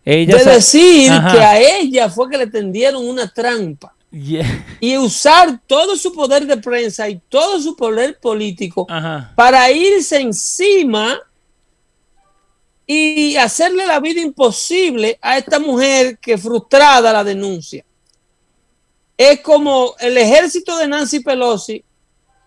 [0.05, 1.33] Ella de decir Ajá.
[1.33, 3.93] que a ella fue que le tendieron una trampa.
[4.13, 4.65] Yeah.
[4.81, 9.33] Y usar todo su poder de prensa y todo su poder político Ajá.
[9.37, 11.17] para irse encima
[12.87, 17.85] y hacerle la vida imposible a esta mujer que frustrada la denuncia.
[19.17, 21.85] Es como el ejército de Nancy Pelosi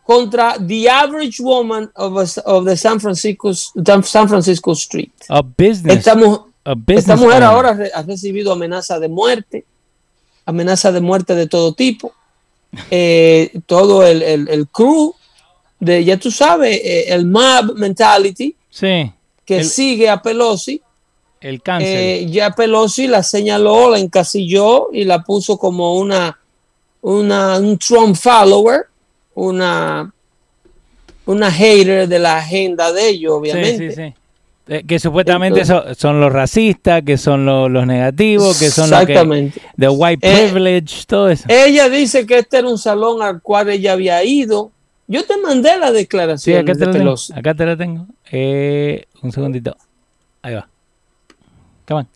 [0.06, 5.12] contra the average woman of, a- of the San Francisco, San Francisco Street.
[5.30, 6.00] A business.
[6.00, 7.44] Esta, mu- a business esta mujer owner.
[7.44, 9.66] ahora ha recibido amenaza de muerte,
[10.46, 12.14] amenaza de muerte de todo tipo.
[12.90, 15.14] Eh, todo el, el- el crew
[15.80, 19.12] de, ya tú sabes, eh, el mob mentality Sí.
[19.46, 20.82] que El- sigue a Pelosi.
[21.40, 21.98] El cáncer.
[22.00, 26.40] Eh, ya Pelosi la señaló, la encasilló y la puso como una,
[27.02, 28.88] una un Trump follower,
[29.36, 30.12] una,
[31.26, 33.90] una hater de la agenda de ellos, obviamente.
[33.92, 34.14] Sí, sí, sí.
[34.66, 39.06] Eh, que supuestamente son, son los racistas, que son los, los negativos, que son los
[39.06, 39.52] que.
[39.78, 41.44] The white Eh, privilege, todo eso.
[41.50, 44.72] Ella dice que este era un salón al cual ella había ido.
[45.08, 47.16] Yo te mandé la Sí, declaración acá te de lo tengo.
[47.36, 48.08] Acá te lo tengo.
[48.32, 49.76] Eh, un segundito.
[50.42, 50.70] Ahí va.
[51.86, 52.08] Come on.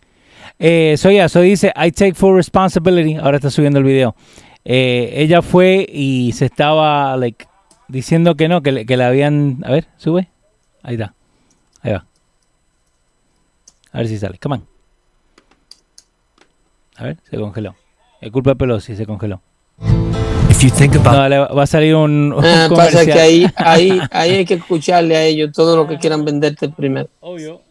[0.58, 0.96] Eh,
[1.42, 3.16] dice, I take full responsibility.
[3.16, 4.16] Ahora está subiendo el video.
[4.64, 7.44] Ella fue y se estaba, like,
[7.88, 9.62] diciendo que no, que le, que le habían...
[9.64, 10.28] A ver, sube.
[10.82, 11.14] Ahí está.
[11.82, 12.06] Ahí va.
[13.92, 14.38] A ver si sale.
[14.38, 14.66] Come on.
[16.96, 17.74] A ver, se congeló.
[18.20, 19.40] Es culpa de Pelosi, se congeló.
[20.50, 23.46] If you think about No, le va a salir un, un Ah, pasa que ahí,
[23.56, 27.08] ahí, ahí hay que escucharle a ellos todo lo que quieran venderte primero.
[27.20, 27.62] Obvio.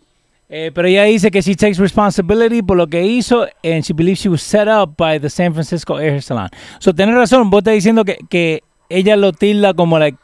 [0.49, 4.19] Eh, pero ella dice que she takes responsibility por lo que hizo and she believes
[4.19, 6.49] she was set up by the San Francisco Air Salon.
[6.80, 10.17] So, tenés razón, vos estás diciendo que, que ella lo tilda como like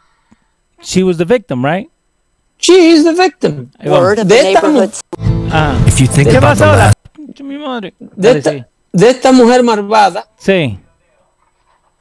[0.82, 1.90] she was the victim, right?
[2.60, 3.70] She is the victim.
[3.84, 4.92] Word of the neighborhood.
[5.56, 5.78] Ah.
[5.88, 6.66] If you think ¿Qué pasó?
[6.66, 6.92] La
[7.44, 7.94] mi madre.
[8.00, 8.64] de Dale, esta, sí.
[8.92, 10.80] de esta mujer malvada Sí.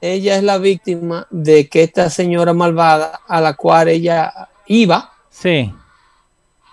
[0.00, 5.72] ella es la víctima de que esta señora malvada a la cual ella iba, Sí.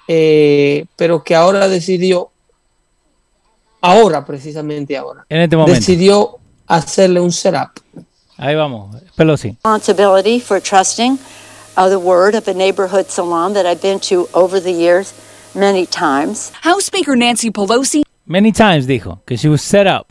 [0.07, 2.29] eh, pero que ahora decidió,
[3.81, 5.79] ahora precisamente ahora, En este momento.
[5.79, 6.37] decidió
[6.67, 7.71] hacerle un setup.
[8.37, 8.95] Ahí vamos.
[9.15, 9.49] Pelosi.
[9.49, 11.19] responsibility for trusting
[11.77, 15.13] uh, the word of a neighborhood salon that I've been to over the years
[15.53, 16.51] many times.
[16.61, 20.05] House Speaker Nancy Pelosi Many times dijo que she was set up.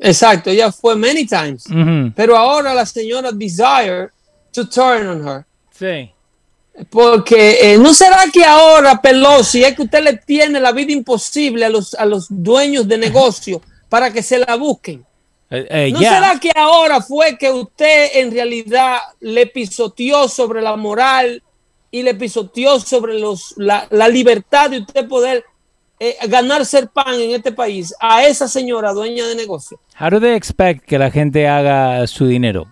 [0.00, 2.12] Exacto, ella fue many times, Ujú.
[2.14, 4.10] pero ahora la señora desire
[4.52, 5.44] to turn on her.
[5.72, 6.12] Sí.
[6.90, 11.64] Porque eh, no será que ahora Pelosi es que usted le tiene la vida imposible
[11.64, 15.04] a los, a los dueños de negocio para que se la busquen.
[15.50, 20.76] Eh, eh, ¿No será que ahora fue que usted en realidad le pisoteó sobre la
[20.76, 21.42] moral
[21.90, 25.44] y le pisoteó sobre los, la, la libertad de usted poder
[26.00, 29.80] eh, ganarse el pan en este país a esa señora dueña de negocio?
[30.00, 32.66] How do they expect que la gente haga su dinero?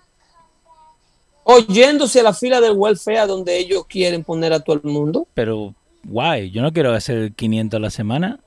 [1.44, 5.26] Oyéndose a la fila del welfare donde ellos quieren poner a todo el mundo.
[5.34, 5.74] Pero,
[6.04, 8.40] guay, yo no quiero hacer 500 a la semana.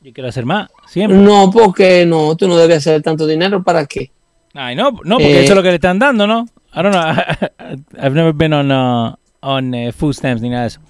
[0.00, 1.18] Yo quiero hacer más, siempre.
[1.18, 4.10] No, porque no, tú no debes hacer tanto dinero para qué.
[4.54, 6.46] Ay, no, no, porque Eh, eso es lo que le están dando, ¿no?
[6.74, 7.02] I don't know.
[7.98, 10.80] I've never been on, uh, on uh, food stamps ni nada de eso.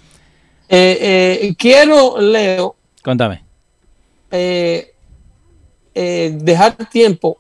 [0.69, 0.99] Eh,
[1.43, 3.45] eh, quiero, Leo, Contame.
[4.31, 4.93] eh,
[5.95, 7.39] eh, dejar tiempo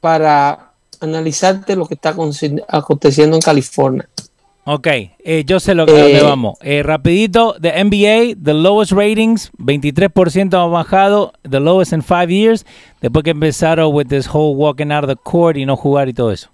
[0.00, 4.08] para analizarte lo que está aconte- aconteciendo en California.
[4.64, 6.56] Ok, eh, yo sé lo que Eh, vamos.
[6.60, 12.64] Eh, rapidito, the NBA, the lowest ratings, 23% ha bajado, the lowest in five years,
[13.00, 16.12] después que empezaron with this whole walking out of the court y no jugar y
[16.12, 16.50] todo eso.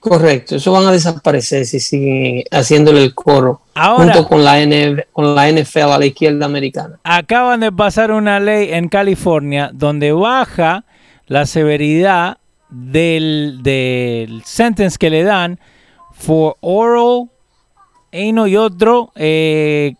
[0.00, 5.00] Correcto, eso van a desaparecer si siguen haciéndole el coro Ahora- junto con la, NF
[5.12, 6.98] con la NFL a la izquierda americana.
[7.02, 10.84] Acaban de pasar una ley en California donde baja
[11.26, 12.38] la severidad
[12.70, 15.58] del, del sentence que le dan
[16.12, 17.28] for oral,
[18.12, 19.94] anal y otro, eh,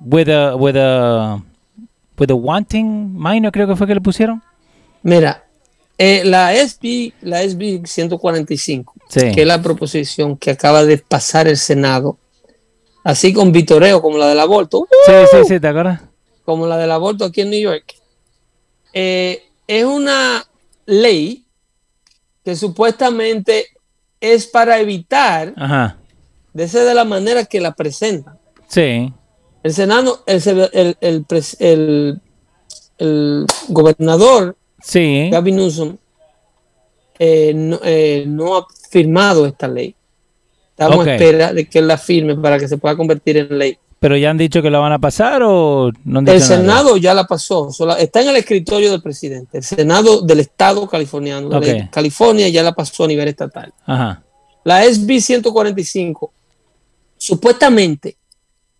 [0.00, 1.42] with a, with a,
[2.18, 4.42] with a wanting minor creo que fue que le pusieron.
[5.02, 5.44] Mira,
[5.98, 9.32] eh, la SB, la SB 145, Sí.
[9.32, 12.16] que es la proposición que acaba de pasar el Senado,
[13.04, 16.00] así con vitoreo como la del aborto, Sí, sí, sí, ¿te acuerdas?
[16.44, 17.94] como la del aborto aquí en New York,
[18.92, 20.44] eh, es una
[20.86, 21.44] ley
[22.44, 23.66] que supuestamente
[24.20, 25.96] es para evitar, Ajá.
[26.52, 28.38] de ser de la manera que la presentan.
[28.68, 29.12] Sí.
[29.62, 30.40] El Senado, el,
[31.00, 31.26] el,
[31.58, 32.20] el-
[32.98, 35.28] el gobernador Sí.
[35.30, 35.96] Gavin Newsom
[37.22, 39.94] eh, no, eh, no ha firmado esta ley.
[40.70, 41.06] Estamos Ok.
[41.06, 43.78] a espera de que la firme para que se pueda convertir en ley.
[43.98, 46.56] Pero ya han dicho que la van a pasar o no han dicho El nada?
[46.56, 49.58] Senado ya la pasó, está en el escritorio del presidente.
[49.58, 51.90] El Senado del Estado californiano, de.
[51.92, 53.74] California, ya la pasó a nivel estatal.
[53.84, 54.22] Ajá.
[54.64, 56.32] La SB 145
[57.18, 58.16] supuestamente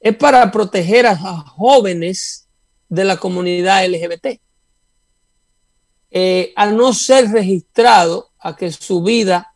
[0.01, 2.47] es para proteger a, a jóvenes
[2.89, 4.41] de la comunidad LGBT.
[6.11, 9.55] Eh, al no ser registrado, a que su vida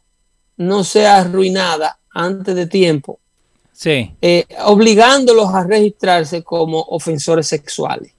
[0.56, 3.18] no sea arruinada antes de tiempo,
[3.72, 4.14] Sí.
[4.22, 8.12] eh, obligándolos a registrarse como ofensores sexuales.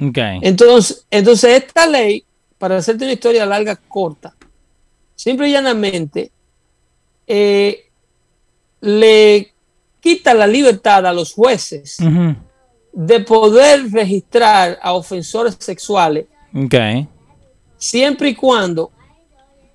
[0.00, 0.18] Ok.
[0.42, 2.24] Entonces, entonces esta ley,
[2.56, 4.34] para hacerte una historia larga, corta,
[5.16, 6.30] simple y llanamente,
[7.26, 7.86] eh,
[8.80, 9.52] le
[10.00, 11.98] quita la libertad a los jueces
[12.92, 16.74] de poder registrar a ofensores sexuales Ok.
[17.76, 18.90] siempre y cuando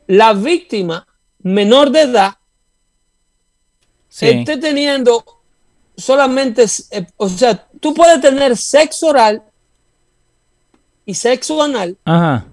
[0.08, 1.08] la víctima
[1.40, 2.34] menor de edad
[4.10, 4.28] Sí.
[4.30, 5.24] esté teniendo
[5.98, 9.44] solamente, eh, o sea, tú puedes tener sexo oral
[11.06, 12.46] y sexo anal Ajá.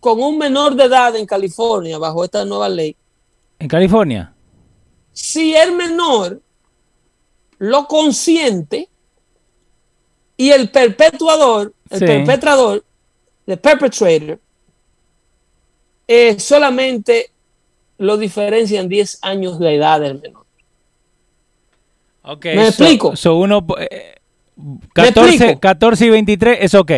[0.00, 2.96] con un menor de edad en California bajo esta nueva ley.
[3.60, 4.34] ¿En California?
[5.12, 6.42] Si el menor
[7.58, 8.88] lo consiente
[10.36, 12.06] y el perpetuador, el Sí.
[12.06, 12.84] perpetrador,
[13.46, 14.40] el perpetrator,
[16.08, 17.30] eh, solamente
[17.98, 20.44] lo diferencian 10 años de edad del menor.
[22.22, 22.44] Ok.
[22.46, 23.16] ¿Me so- explico?
[23.16, 24.14] So uno, eh,
[24.92, 25.60] 14, explico?
[25.60, 26.92] 14 y 23 es ok.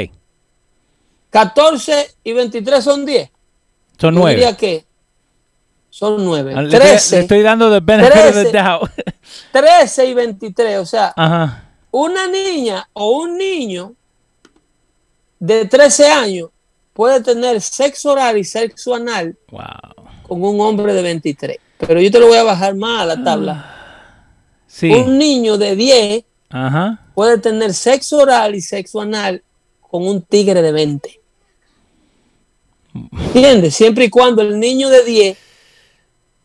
[1.31, 3.31] 14 y 23 son 10.
[3.99, 4.35] Son Yo 9.
[4.37, 4.85] diría que
[5.91, 6.55] son 9.
[6.55, 8.53] Le, estoy- 13, le estoy dando the 13.
[8.53, 8.91] doubt.
[9.53, 10.79] 13 y 23.
[10.79, 11.65] O sea, Ajá.
[11.91, 13.95] una niña o un niño
[15.39, 16.51] de 13 años
[16.97, 19.37] puede tener sexo oral y sexo anal
[20.27, 21.59] con un hombre de 23.
[21.79, 24.25] Pero yo te lo voy a bajar más a la tabla.
[24.67, 24.91] Sí.
[24.91, 27.07] Un niño de 10 Ajá.
[27.15, 29.43] puede tener sexo oral y sexo anal
[29.83, 31.21] con un tigre de 20.
[32.95, 33.75] ¿Entiendes?
[33.75, 35.39] Siempre y cuando el niño de 10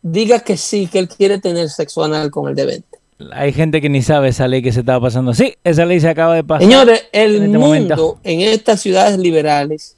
[0.01, 2.87] diga que sí, que él quiere tener sexo anal con el de 20.
[3.31, 5.33] Hay gente que ni sabe esa ley que se estaba pasando.
[5.33, 6.63] Sí, esa ley se acaba de pasar.
[6.67, 8.19] Señores, el en este mundo momento.
[8.25, 9.95] en estas ciudades liberales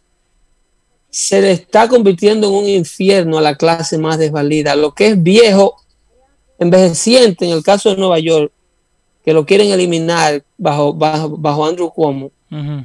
[1.14, 4.76] se le está convirtiendo en un infierno a la clase más desvalida.
[4.76, 5.76] Lo que es viejo,
[6.58, 8.52] envejeciente, en el caso de Nueva York,
[9.24, 12.82] que lo quieren eliminar bajo, bajo, bajo Andrew Cuomo, eh,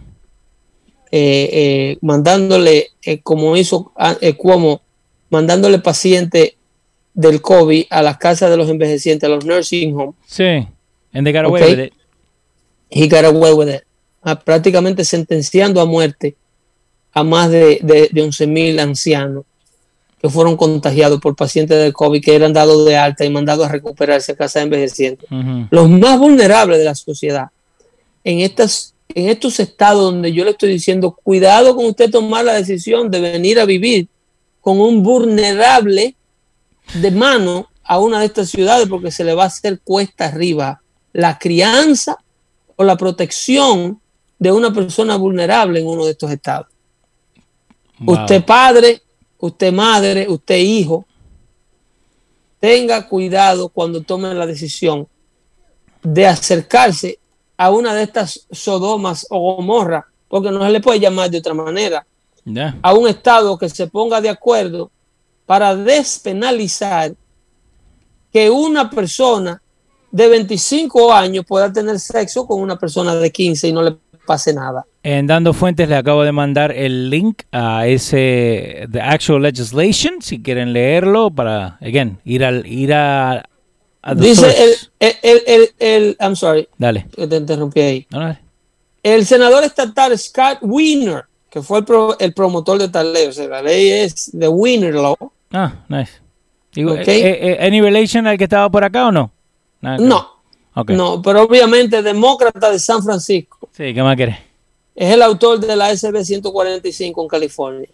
[1.10, 4.82] eh, mandándole, eh, como hizo ah, Cuomo,
[5.30, 6.52] mandándole pacientes
[7.14, 10.16] del COVID a las casas de los envejecientes, a los nursing homes.
[10.26, 10.68] Sí.
[11.14, 11.68] And they got away Ok.
[11.70, 11.92] with it.
[12.90, 13.84] He got away with it.
[14.20, 16.36] Ah, prácticamente sentenciando a muerte
[17.12, 19.44] a más de, de, de 11 mil ancianos
[20.20, 23.72] que fueron contagiados por pacientes del COVID que eran dados de alta y mandados a
[23.72, 25.28] recuperarse a casa de envejecientes.
[25.70, 27.48] Los más vulnerables de la sociedad.
[28.24, 32.54] En, estas, en estos estados donde yo le estoy diciendo, cuidado con usted tomar la
[32.54, 34.08] decisión de venir a vivir
[34.60, 36.16] con un vulnerable
[36.94, 40.82] de mano a una de estas ciudades porque se le va a hacer cuesta arriba
[41.12, 42.18] la crianza
[42.74, 44.00] o la protección
[44.38, 46.66] de una persona vulnerable en uno de estos estados.
[48.00, 48.20] Wow.
[48.20, 49.02] Usted padre,
[49.38, 51.04] usted madre, usted hijo,
[52.60, 55.06] tenga cuidado cuando tome la decisión
[56.02, 57.18] de acercarse
[57.56, 61.54] a una de estas Sodomas o Gomorra, porque no se le puede llamar de otra
[61.54, 62.06] manera,
[62.82, 64.90] a un Estado que se ponga de acuerdo
[65.44, 67.14] para despenalizar
[68.32, 69.60] que una persona
[70.10, 73.96] de 25 años pueda tener sexo con una persona de 15 y no le
[74.28, 74.84] pase nada.
[75.02, 80.42] En Dando Fuentes le acabo de mandar el link a ese The Actual Legislation, si
[80.42, 83.42] quieren leerlo, para, again, ir al ir a,
[84.02, 84.46] a the Dice
[85.00, 87.06] el, el, el, el- I'm sorry, Dale.
[87.16, 88.06] te interrumpí ahí.
[88.10, 88.36] No, no,
[89.02, 93.32] El senador estatal Scott Wiener, que fue el, pro- el promotor de tal ley, o
[93.32, 95.16] sea, la ley es de Wiener Law.
[95.52, 96.12] Ah, nice.
[96.74, 96.98] Digo, Ok.
[96.98, 99.30] eh, eh, eh, ¿Any relation al que estaba por acá o no?
[99.80, 100.26] Nada No, ver.
[100.74, 100.90] Ok.
[100.90, 103.57] no, pero obviamente demócrata de San Francisco.
[103.78, 104.38] Sí, ¿qué más querés?
[104.96, 107.88] es el autor de la SB 145 en California.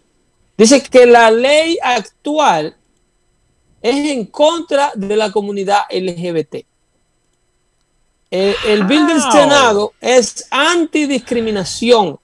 [0.57, 2.75] Dice que la ley actual
[3.79, 6.65] es en contra de la comunidad LGBT.
[8.31, 9.21] El, el bill del?
[9.21, 12.17] Senado es antidiscriminación,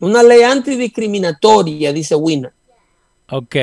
[0.00, 2.52] una ley antidiscriminatoria, dice Winner.
[3.30, 3.56] Ok.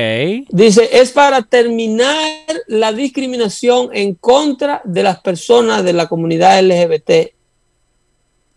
[0.49, 7.34] Dice, es para terminar la discriminación en contra de las personas de la comunidad LGBT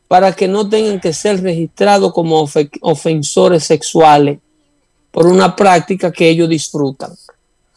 [0.09, 4.39] para que no tengan que ser registrados como ofe- ofensores sexuales
[5.11, 7.13] por una práctica que ellos disfrutan.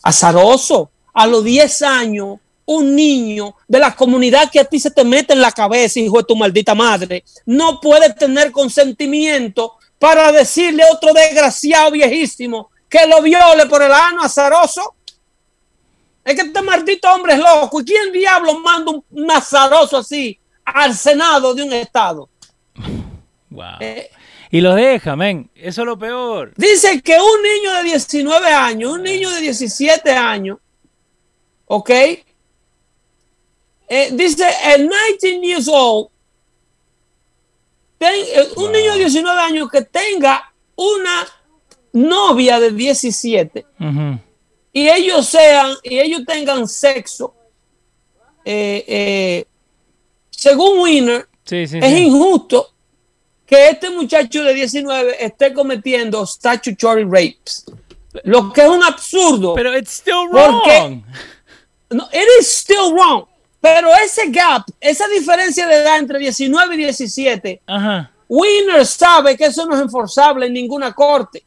[0.01, 5.03] Azaroso, a los 10 años, un niño de la comunidad que a ti se te
[5.03, 10.83] mete en la cabeza, hijo de tu maldita madre, no puede tener consentimiento para decirle
[10.83, 14.95] a otro desgraciado viejísimo que lo viole por el ano azaroso.
[16.23, 17.81] Es que este maldito hombre es loco.
[17.81, 22.29] ¿Y quién diablo manda un azaroso así al Senado de un estado?
[23.49, 23.65] Wow.
[23.79, 24.09] Eh,
[24.49, 25.49] Y los deja, men.
[25.55, 26.53] Eso es lo peor.
[26.57, 30.57] Dice que un niño de 19 años, un niño de 17 años,
[31.65, 31.89] ¿ok?
[33.87, 36.07] Eh, dice, el 19 years old,
[37.97, 41.27] ten- eh, un niño de 19 años que tenga una
[41.93, 44.19] novia de 17 Ujú.
[44.71, 47.35] y ellos sean, y ellos tengan sexo,
[48.45, 49.45] eh, eh,
[50.41, 51.97] según Winner, Sí, sí, es sí.
[52.05, 52.73] injusto
[53.45, 57.63] que este muchacho de 19 esté cometiendo statutory rapes.
[58.23, 59.53] Lo que es un absurdo.
[59.53, 61.03] Pero it's still Porque- wrong.
[61.91, 63.25] No, it is still wrong.
[63.59, 68.11] Pero ese gap, esa diferencia de edad entre 19 y 17, Ajá.
[68.27, 71.43] Winner sabe que eso no es enforzable en ninguna corte.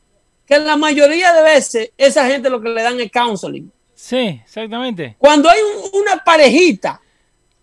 [0.47, 3.73] Que la mayoría de veces esa gente lo que le dan es counseling.
[3.95, 5.17] Sí, exactamente.
[5.19, 7.01] Cuando hay un- una parejita,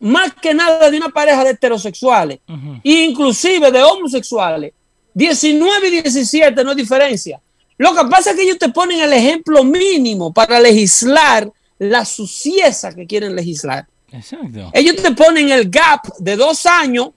[0.01, 2.39] más que nada de una pareja de heterosexuales,
[2.83, 4.73] inclusive de homosexuales,
[5.13, 7.39] 19 y 17 no hay diferencia.
[7.77, 12.93] Lo que pasa es que ellos te ponen el ejemplo mínimo para legislar la sucieza
[12.93, 13.87] que quieren legislar.
[14.11, 14.69] Exacto.
[14.73, 17.09] Ellos te ponen el gap de dos años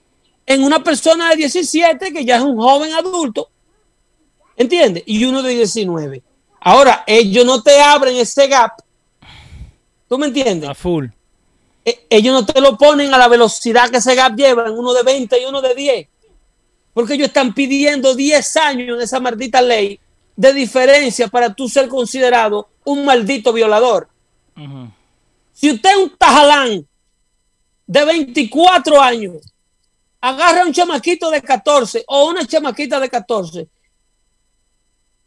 [0.47, 3.49] en una persona de 17 que ya es un joven adulto,
[4.57, 5.03] ¿entiendes?
[5.07, 6.23] Y uno de 19.
[6.61, 8.73] Ahora, ellos no te abren ese gap.
[10.09, 10.69] ¿Tú me entiendes?
[10.69, 11.07] A full.
[11.85, 14.93] Eh, ellos no te lo ponen a la velocidad que ese gap lleva, en uno
[14.95, 16.09] de 20 y uno de 10.
[16.93, 19.99] Porque ellos están pidiendo 10 años en esa maldita ley
[20.37, 24.09] de diferencia para tú ser considerado un maldito violador.
[24.57, 24.91] Ujú.
[25.53, 26.87] Si usted es un tajalán
[27.87, 29.37] de 24 años,
[30.21, 33.69] agarra a un chamaquito de 14 o una chamaquita de 14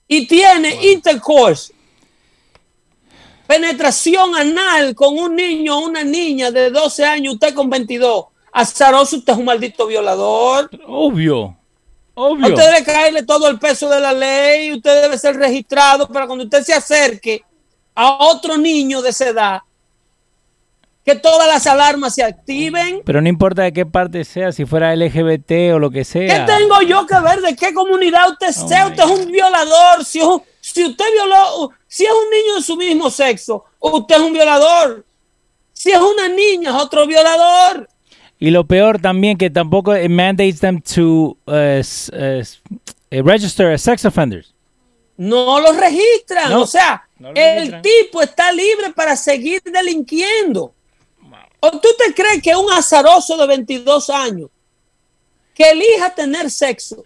[0.07, 1.73] y tiene intercourse
[3.47, 8.25] penetración anal con un niño o una niña de 12 años, usted con 22.
[8.51, 10.69] Azaroso, usted es un maldito violador.
[10.87, 11.45] Obvio.
[12.15, 12.47] A Obvio.
[12.47, 16.43] usted debe caerle todo el peso de la ley, usted debe ser registrado para cuando
[16.45, 17.43] usted se acerque
[17.93, 19.59] a otro niño de esa edad,
[21.05, 23.01] que todas las alarmas se activen.
[23.05, 26.45] Pero no importa de qué parte sea, si fuera LGBT o lo que ¿Qué sea.
[26.45, 28.87] tengo yo que ver de qué comunidad usted Oh sea?
[28.87, 30.03] Usted es un violador.
[30.03, 30.41] Si, es un-
[30.77, 35.05] si usted violó, si es un niño de su mismo sexo, usted es un violador.
[35.73, 37.87] Si es una niña, es otro violador.
[38.39, 42.43] Y lo peor también que tampoco it mandates them to uh, s- uh,
[43.09, 44.53] eh, register as sex offenders.
[45.17, 46.51] No lo registran.
[46.51, 47.81] No, o sea, no lo el registran.
[47.81, 50.71] tipo está libre para seguir delinquiendo.
[51.59, 54.49] ¿O tú te crees que un azaroso de 22 años
[55.55, 57.03] que elija tener sexo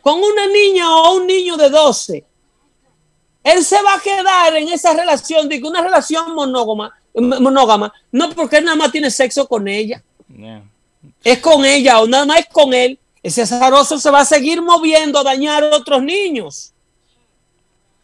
[0.00, 2.24] con una niña o un niño de 12,
[3.44, 8.58] él se va a quedar en esa relación, digo, una relación monógama, monógama, no porque
[8.58, 10.02] él nada más tiene sexo con ella,
[11.24, 12.98] es con ella o nada más es con él.
[13.22, 16.72] Ese azaroso se va a seguir moviendo a dañar a otros niños.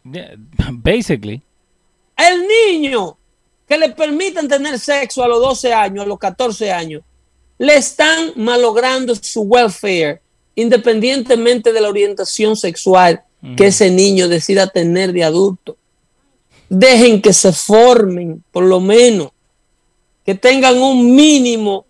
[0.09, 0.35] Yeah,
[0.71, 1.41] Basically.
[2.15, 3.17] El niño
[3.67, 7.03] que le permitan tener sexo a los 12 años, a los 14 años,
[7.57, 10.21] le están malogrando su welfare,
[10.55, 13.23] independientemente de la orientación sexual
[13.55, 15.77] que ese niño decida tener de adulto.
[16.69, 19.31] Dejen que se formen, por lo menos,
[20.25, 21.85] que tengan un mínimo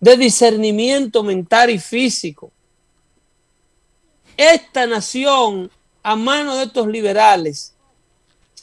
[0.00, 2.50] de discernimiento mental y físico.
[4.36, 5.70] Esta nación,
[6.02, 7.74] a mano de estos liberales,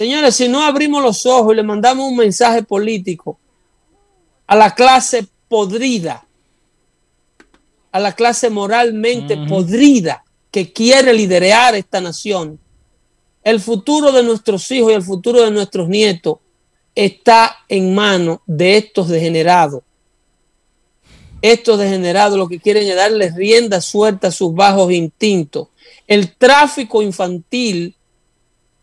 [0.02, 3.38] Señores, si no abrimos los ojos y le mandamos un mensaje político
[4.48, 6.26] a la clase podrida,
[7.92, 12.60] a la clase moralmente podrida que quiere liderar esta nación,
[13.44, 16.38] el futuro de nuestros hijos y el futuro de nuestros nietos
[16.94, 19.82] está en manos de estos degenerados.
[21.42, 25.70] Estos degenerados lo que quieren es darle rienda suelta a sus bajos instintos.
[26.06, 27.96] El tráfico infantil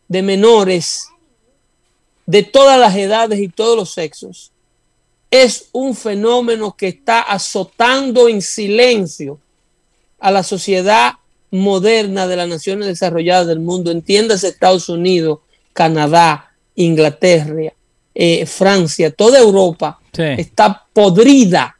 [0.09, 1.09] de menores
[2.27, 4.51] de todas las edades y todos los sexos
[5.31, 9.39] es un fenómeno que está azotando en silencio
[10.19, 11.18] a la sociedad
[11.51, 15.41] moderna de las naciones desarrolladas del mundo, entiéndase Estados Unidos,
[15.73, 17.73] Canadá, Inglaterra,
[18.15, 20.23] eh, Francia, toda Europa Sí.
[20.39, 21.79] está podrida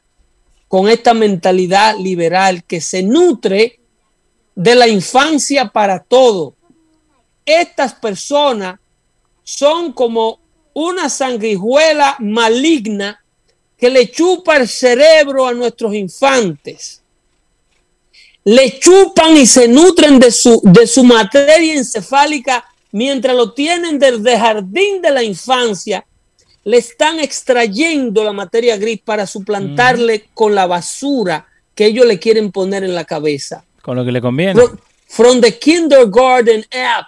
[0.67, 3.79] con esta mentalidad liberal que se nutre
[4.55, 6.53] de la infancia para todo.
[7.45, 8.79] Estas personas
[9.43, 10.39] son como
[10.73, 13.23] una sanguijuela maligna
[13.77, 16.98] que le chupa el cerebro a nuestros infantes.
[18.43, 24.39] Le chupan y se nutren de su, de su materia encefálica mientras lo tienen desde
[24.39, 26.05] jardín de la infancia.
[26.63, 32.51] Le están extrayendo la materia gris para suplantarle con la basura que ellos le quieren
[32.51, 33.63] poner en la cabeza.
[33.81, 34.53] Con lo que le conviene.
[34.53, 34.77] From,
[35.07, 37.07] from the kindergarten app,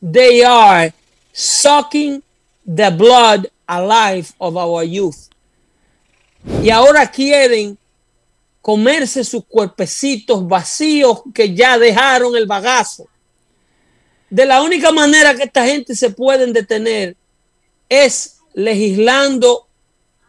[0.00, 0.92] they are
[1.32, 2.22] sucking
[2.64, 5.28] the blood alive of our youth.
[6.62, 7.78] Y ahora quieren
[8.62, 13.06] comerse sus cuerpecitos vacíos que ya dejaron el bagazo.
[14.30, 17.16] De la única manera que esta gente se pueden detener
[17.88, 19.66] es legislando,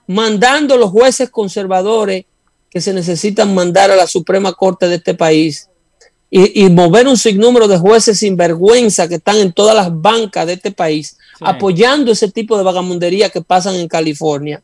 [0.07, 2.25] mandando los jueces conservadores
[2.69, 5.69] que se necesitan mandar a la Suprema Corte de este país
[6.29, 10.47] y, y mover un sinnúmero de jueces sin vergüenza que están en todas las bancas
[10.47, 14.61] de este país apoyando ese tipo de vagamundería que pasan en California.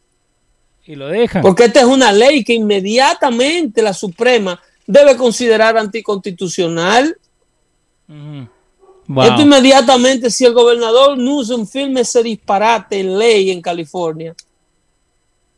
[0.89, 1.43] Y lo dejan.
[1.43, 7.15] Porque esta es una ley que inmediatamente la Suprema debe considerar anticonstitucional.
[8.07, 9.23] Wow.
[9.23, 14.33] Esto inmediatamente, si el gobernador Newsom firme ese disparate en ley en California,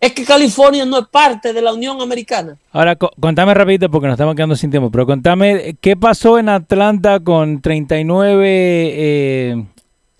[0.01, 2.57] es que California no es parte de la Unión Americana.
[2.73, 6.49] Ahora, co- contame rapidito porque nos estamos quedando sin tiempo, pero contame qué pasó en
[6.49, 9.65] Atlanta con 39 eh,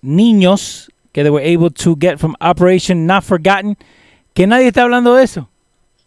[0.00, 3.76] niños que they were able to get from Operation Not Forgotten,
[4.34, 5.48] que nadie está hablando de eso.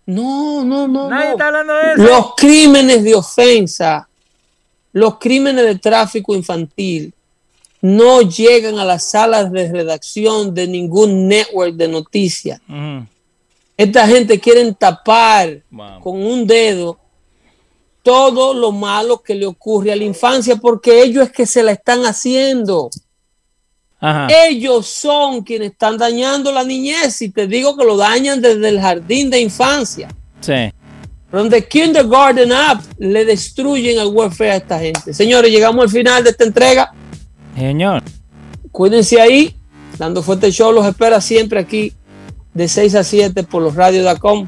[0.05, 1.09] No, no, no.
[1.09, 1.32] Nadie no.
[1.32, 2.03] está hablando de eso.
[2.03, 4.07] Los crímenes de ofensa,
[4.93, 7.13] los crímenes de tráfico infantil,
[7.82, 12.59] no llegan a las salas de redacción de ningún network de noticias.
[13.78, 15.61] Esta gente quiere tapar
[16.01, 16.97] con un dedo
[18.01, 21.71] todo lo malo que le ocurre a la infancia porque ellos es que se la
[21.71, 22.89] están haciendo.
[24.07, 24.27] Ajá.
[24.47, 28.79] Ellos son quienes están dañando la niñez y te digo que lo dañan desde el
[28.79, 30.09] jardín de infancia.
[30.41, 30.71] Sí.
[31.31, 35.11] Donde Kindergarten Up le destruyen el welfare a esta gente.
[35.11, 36.93] Señores, llegamos al final de esta entrega.
[37.55, 38.03] Señor.
[38.71, 39.55] Cuídense ahí.
[39.97, 41.91] Dando Fuerte Show los espera siempre aquí
[42.53, 44.45] de 6 a 7 por los radios.com.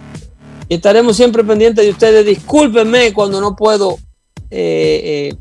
[0.69, 2.23] Y estaremos siempre pendientes de ustedes.
[2.27, 3.97] Discúlpenme cuando no puedo
[4.51, 5.35] eh, eh,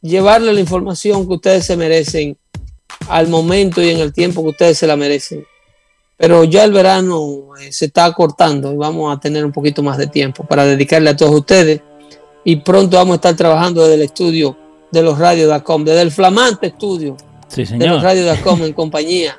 [0.00, 2.36] llevarle la información que ustedes se merecen
[3.08, 5.44] al momento y en el tiempo que ustedes se la merecen.
[6.16, 9.98] Pero ya el verano eh, se está cortando y vamos a tener un poquito más
[9.98, 11.80] de tiempo para dedicarle a todos ustedes.
[12.44, 14.56] Y pronto vamos a estar trabajando desde el estudio
[14.90, 17.16] de los radios.com, desde el flamante estudio
[17.48, 19.38] Sí, de los radios.com en compañía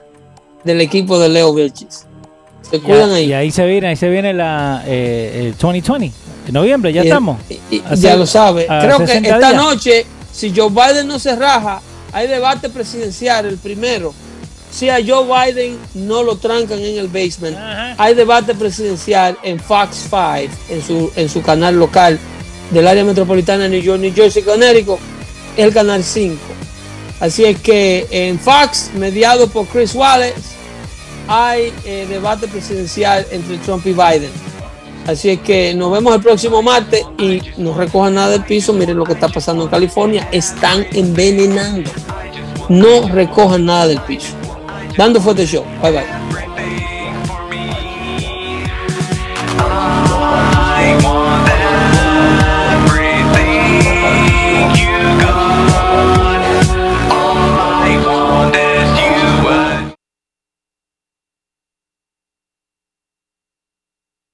[0.64, 2.06] del equipo de Leo Vilchis.
[2.70, 3.26] Se cuidan ahí.
[3.28, 6.12] y ahí se viene, ahí se viene la eh, el 2020.
[6.48, 7.38] En noviembre, ya Y- estamos.
[7.70, 8.68] y- ya lo sabe.
[8.68, 9.56] Creo que 60 esta días.
[9.64, 11.82] noche, si Joe Biden no se raja,
[12.18, 14.12] hay debate presidencial, el primero.
[14.72, 17.56] Si a Joe Biden no lo trancan en el basement,
[17.96, 22.18] hay debate presidencial en Fox 5, en su, en su canal local
[22.72, 24.98] del área metropolitana de New York, New Jersey, Connecticut,
[25.58, 26.40] el canal 5.
[27.20, 30.34] Así es que en Fox, mediado por Chris Wallace,
[31.28, 34.32] hay eh, debate presidencial entre Trump y Biden.
[35.08, 38.74] Así es que nos vemos el próximo martes y no recojan nada del piso.
[38.74, 40.28] Miren lo que está pasando en California.
[40.34, 41.90] Están envenenando.
[42.68, 44.36] No recojan nada del piso.
[44.98, 45.64] Dando fuerte show.
[45.82, 46.47] Bye bye.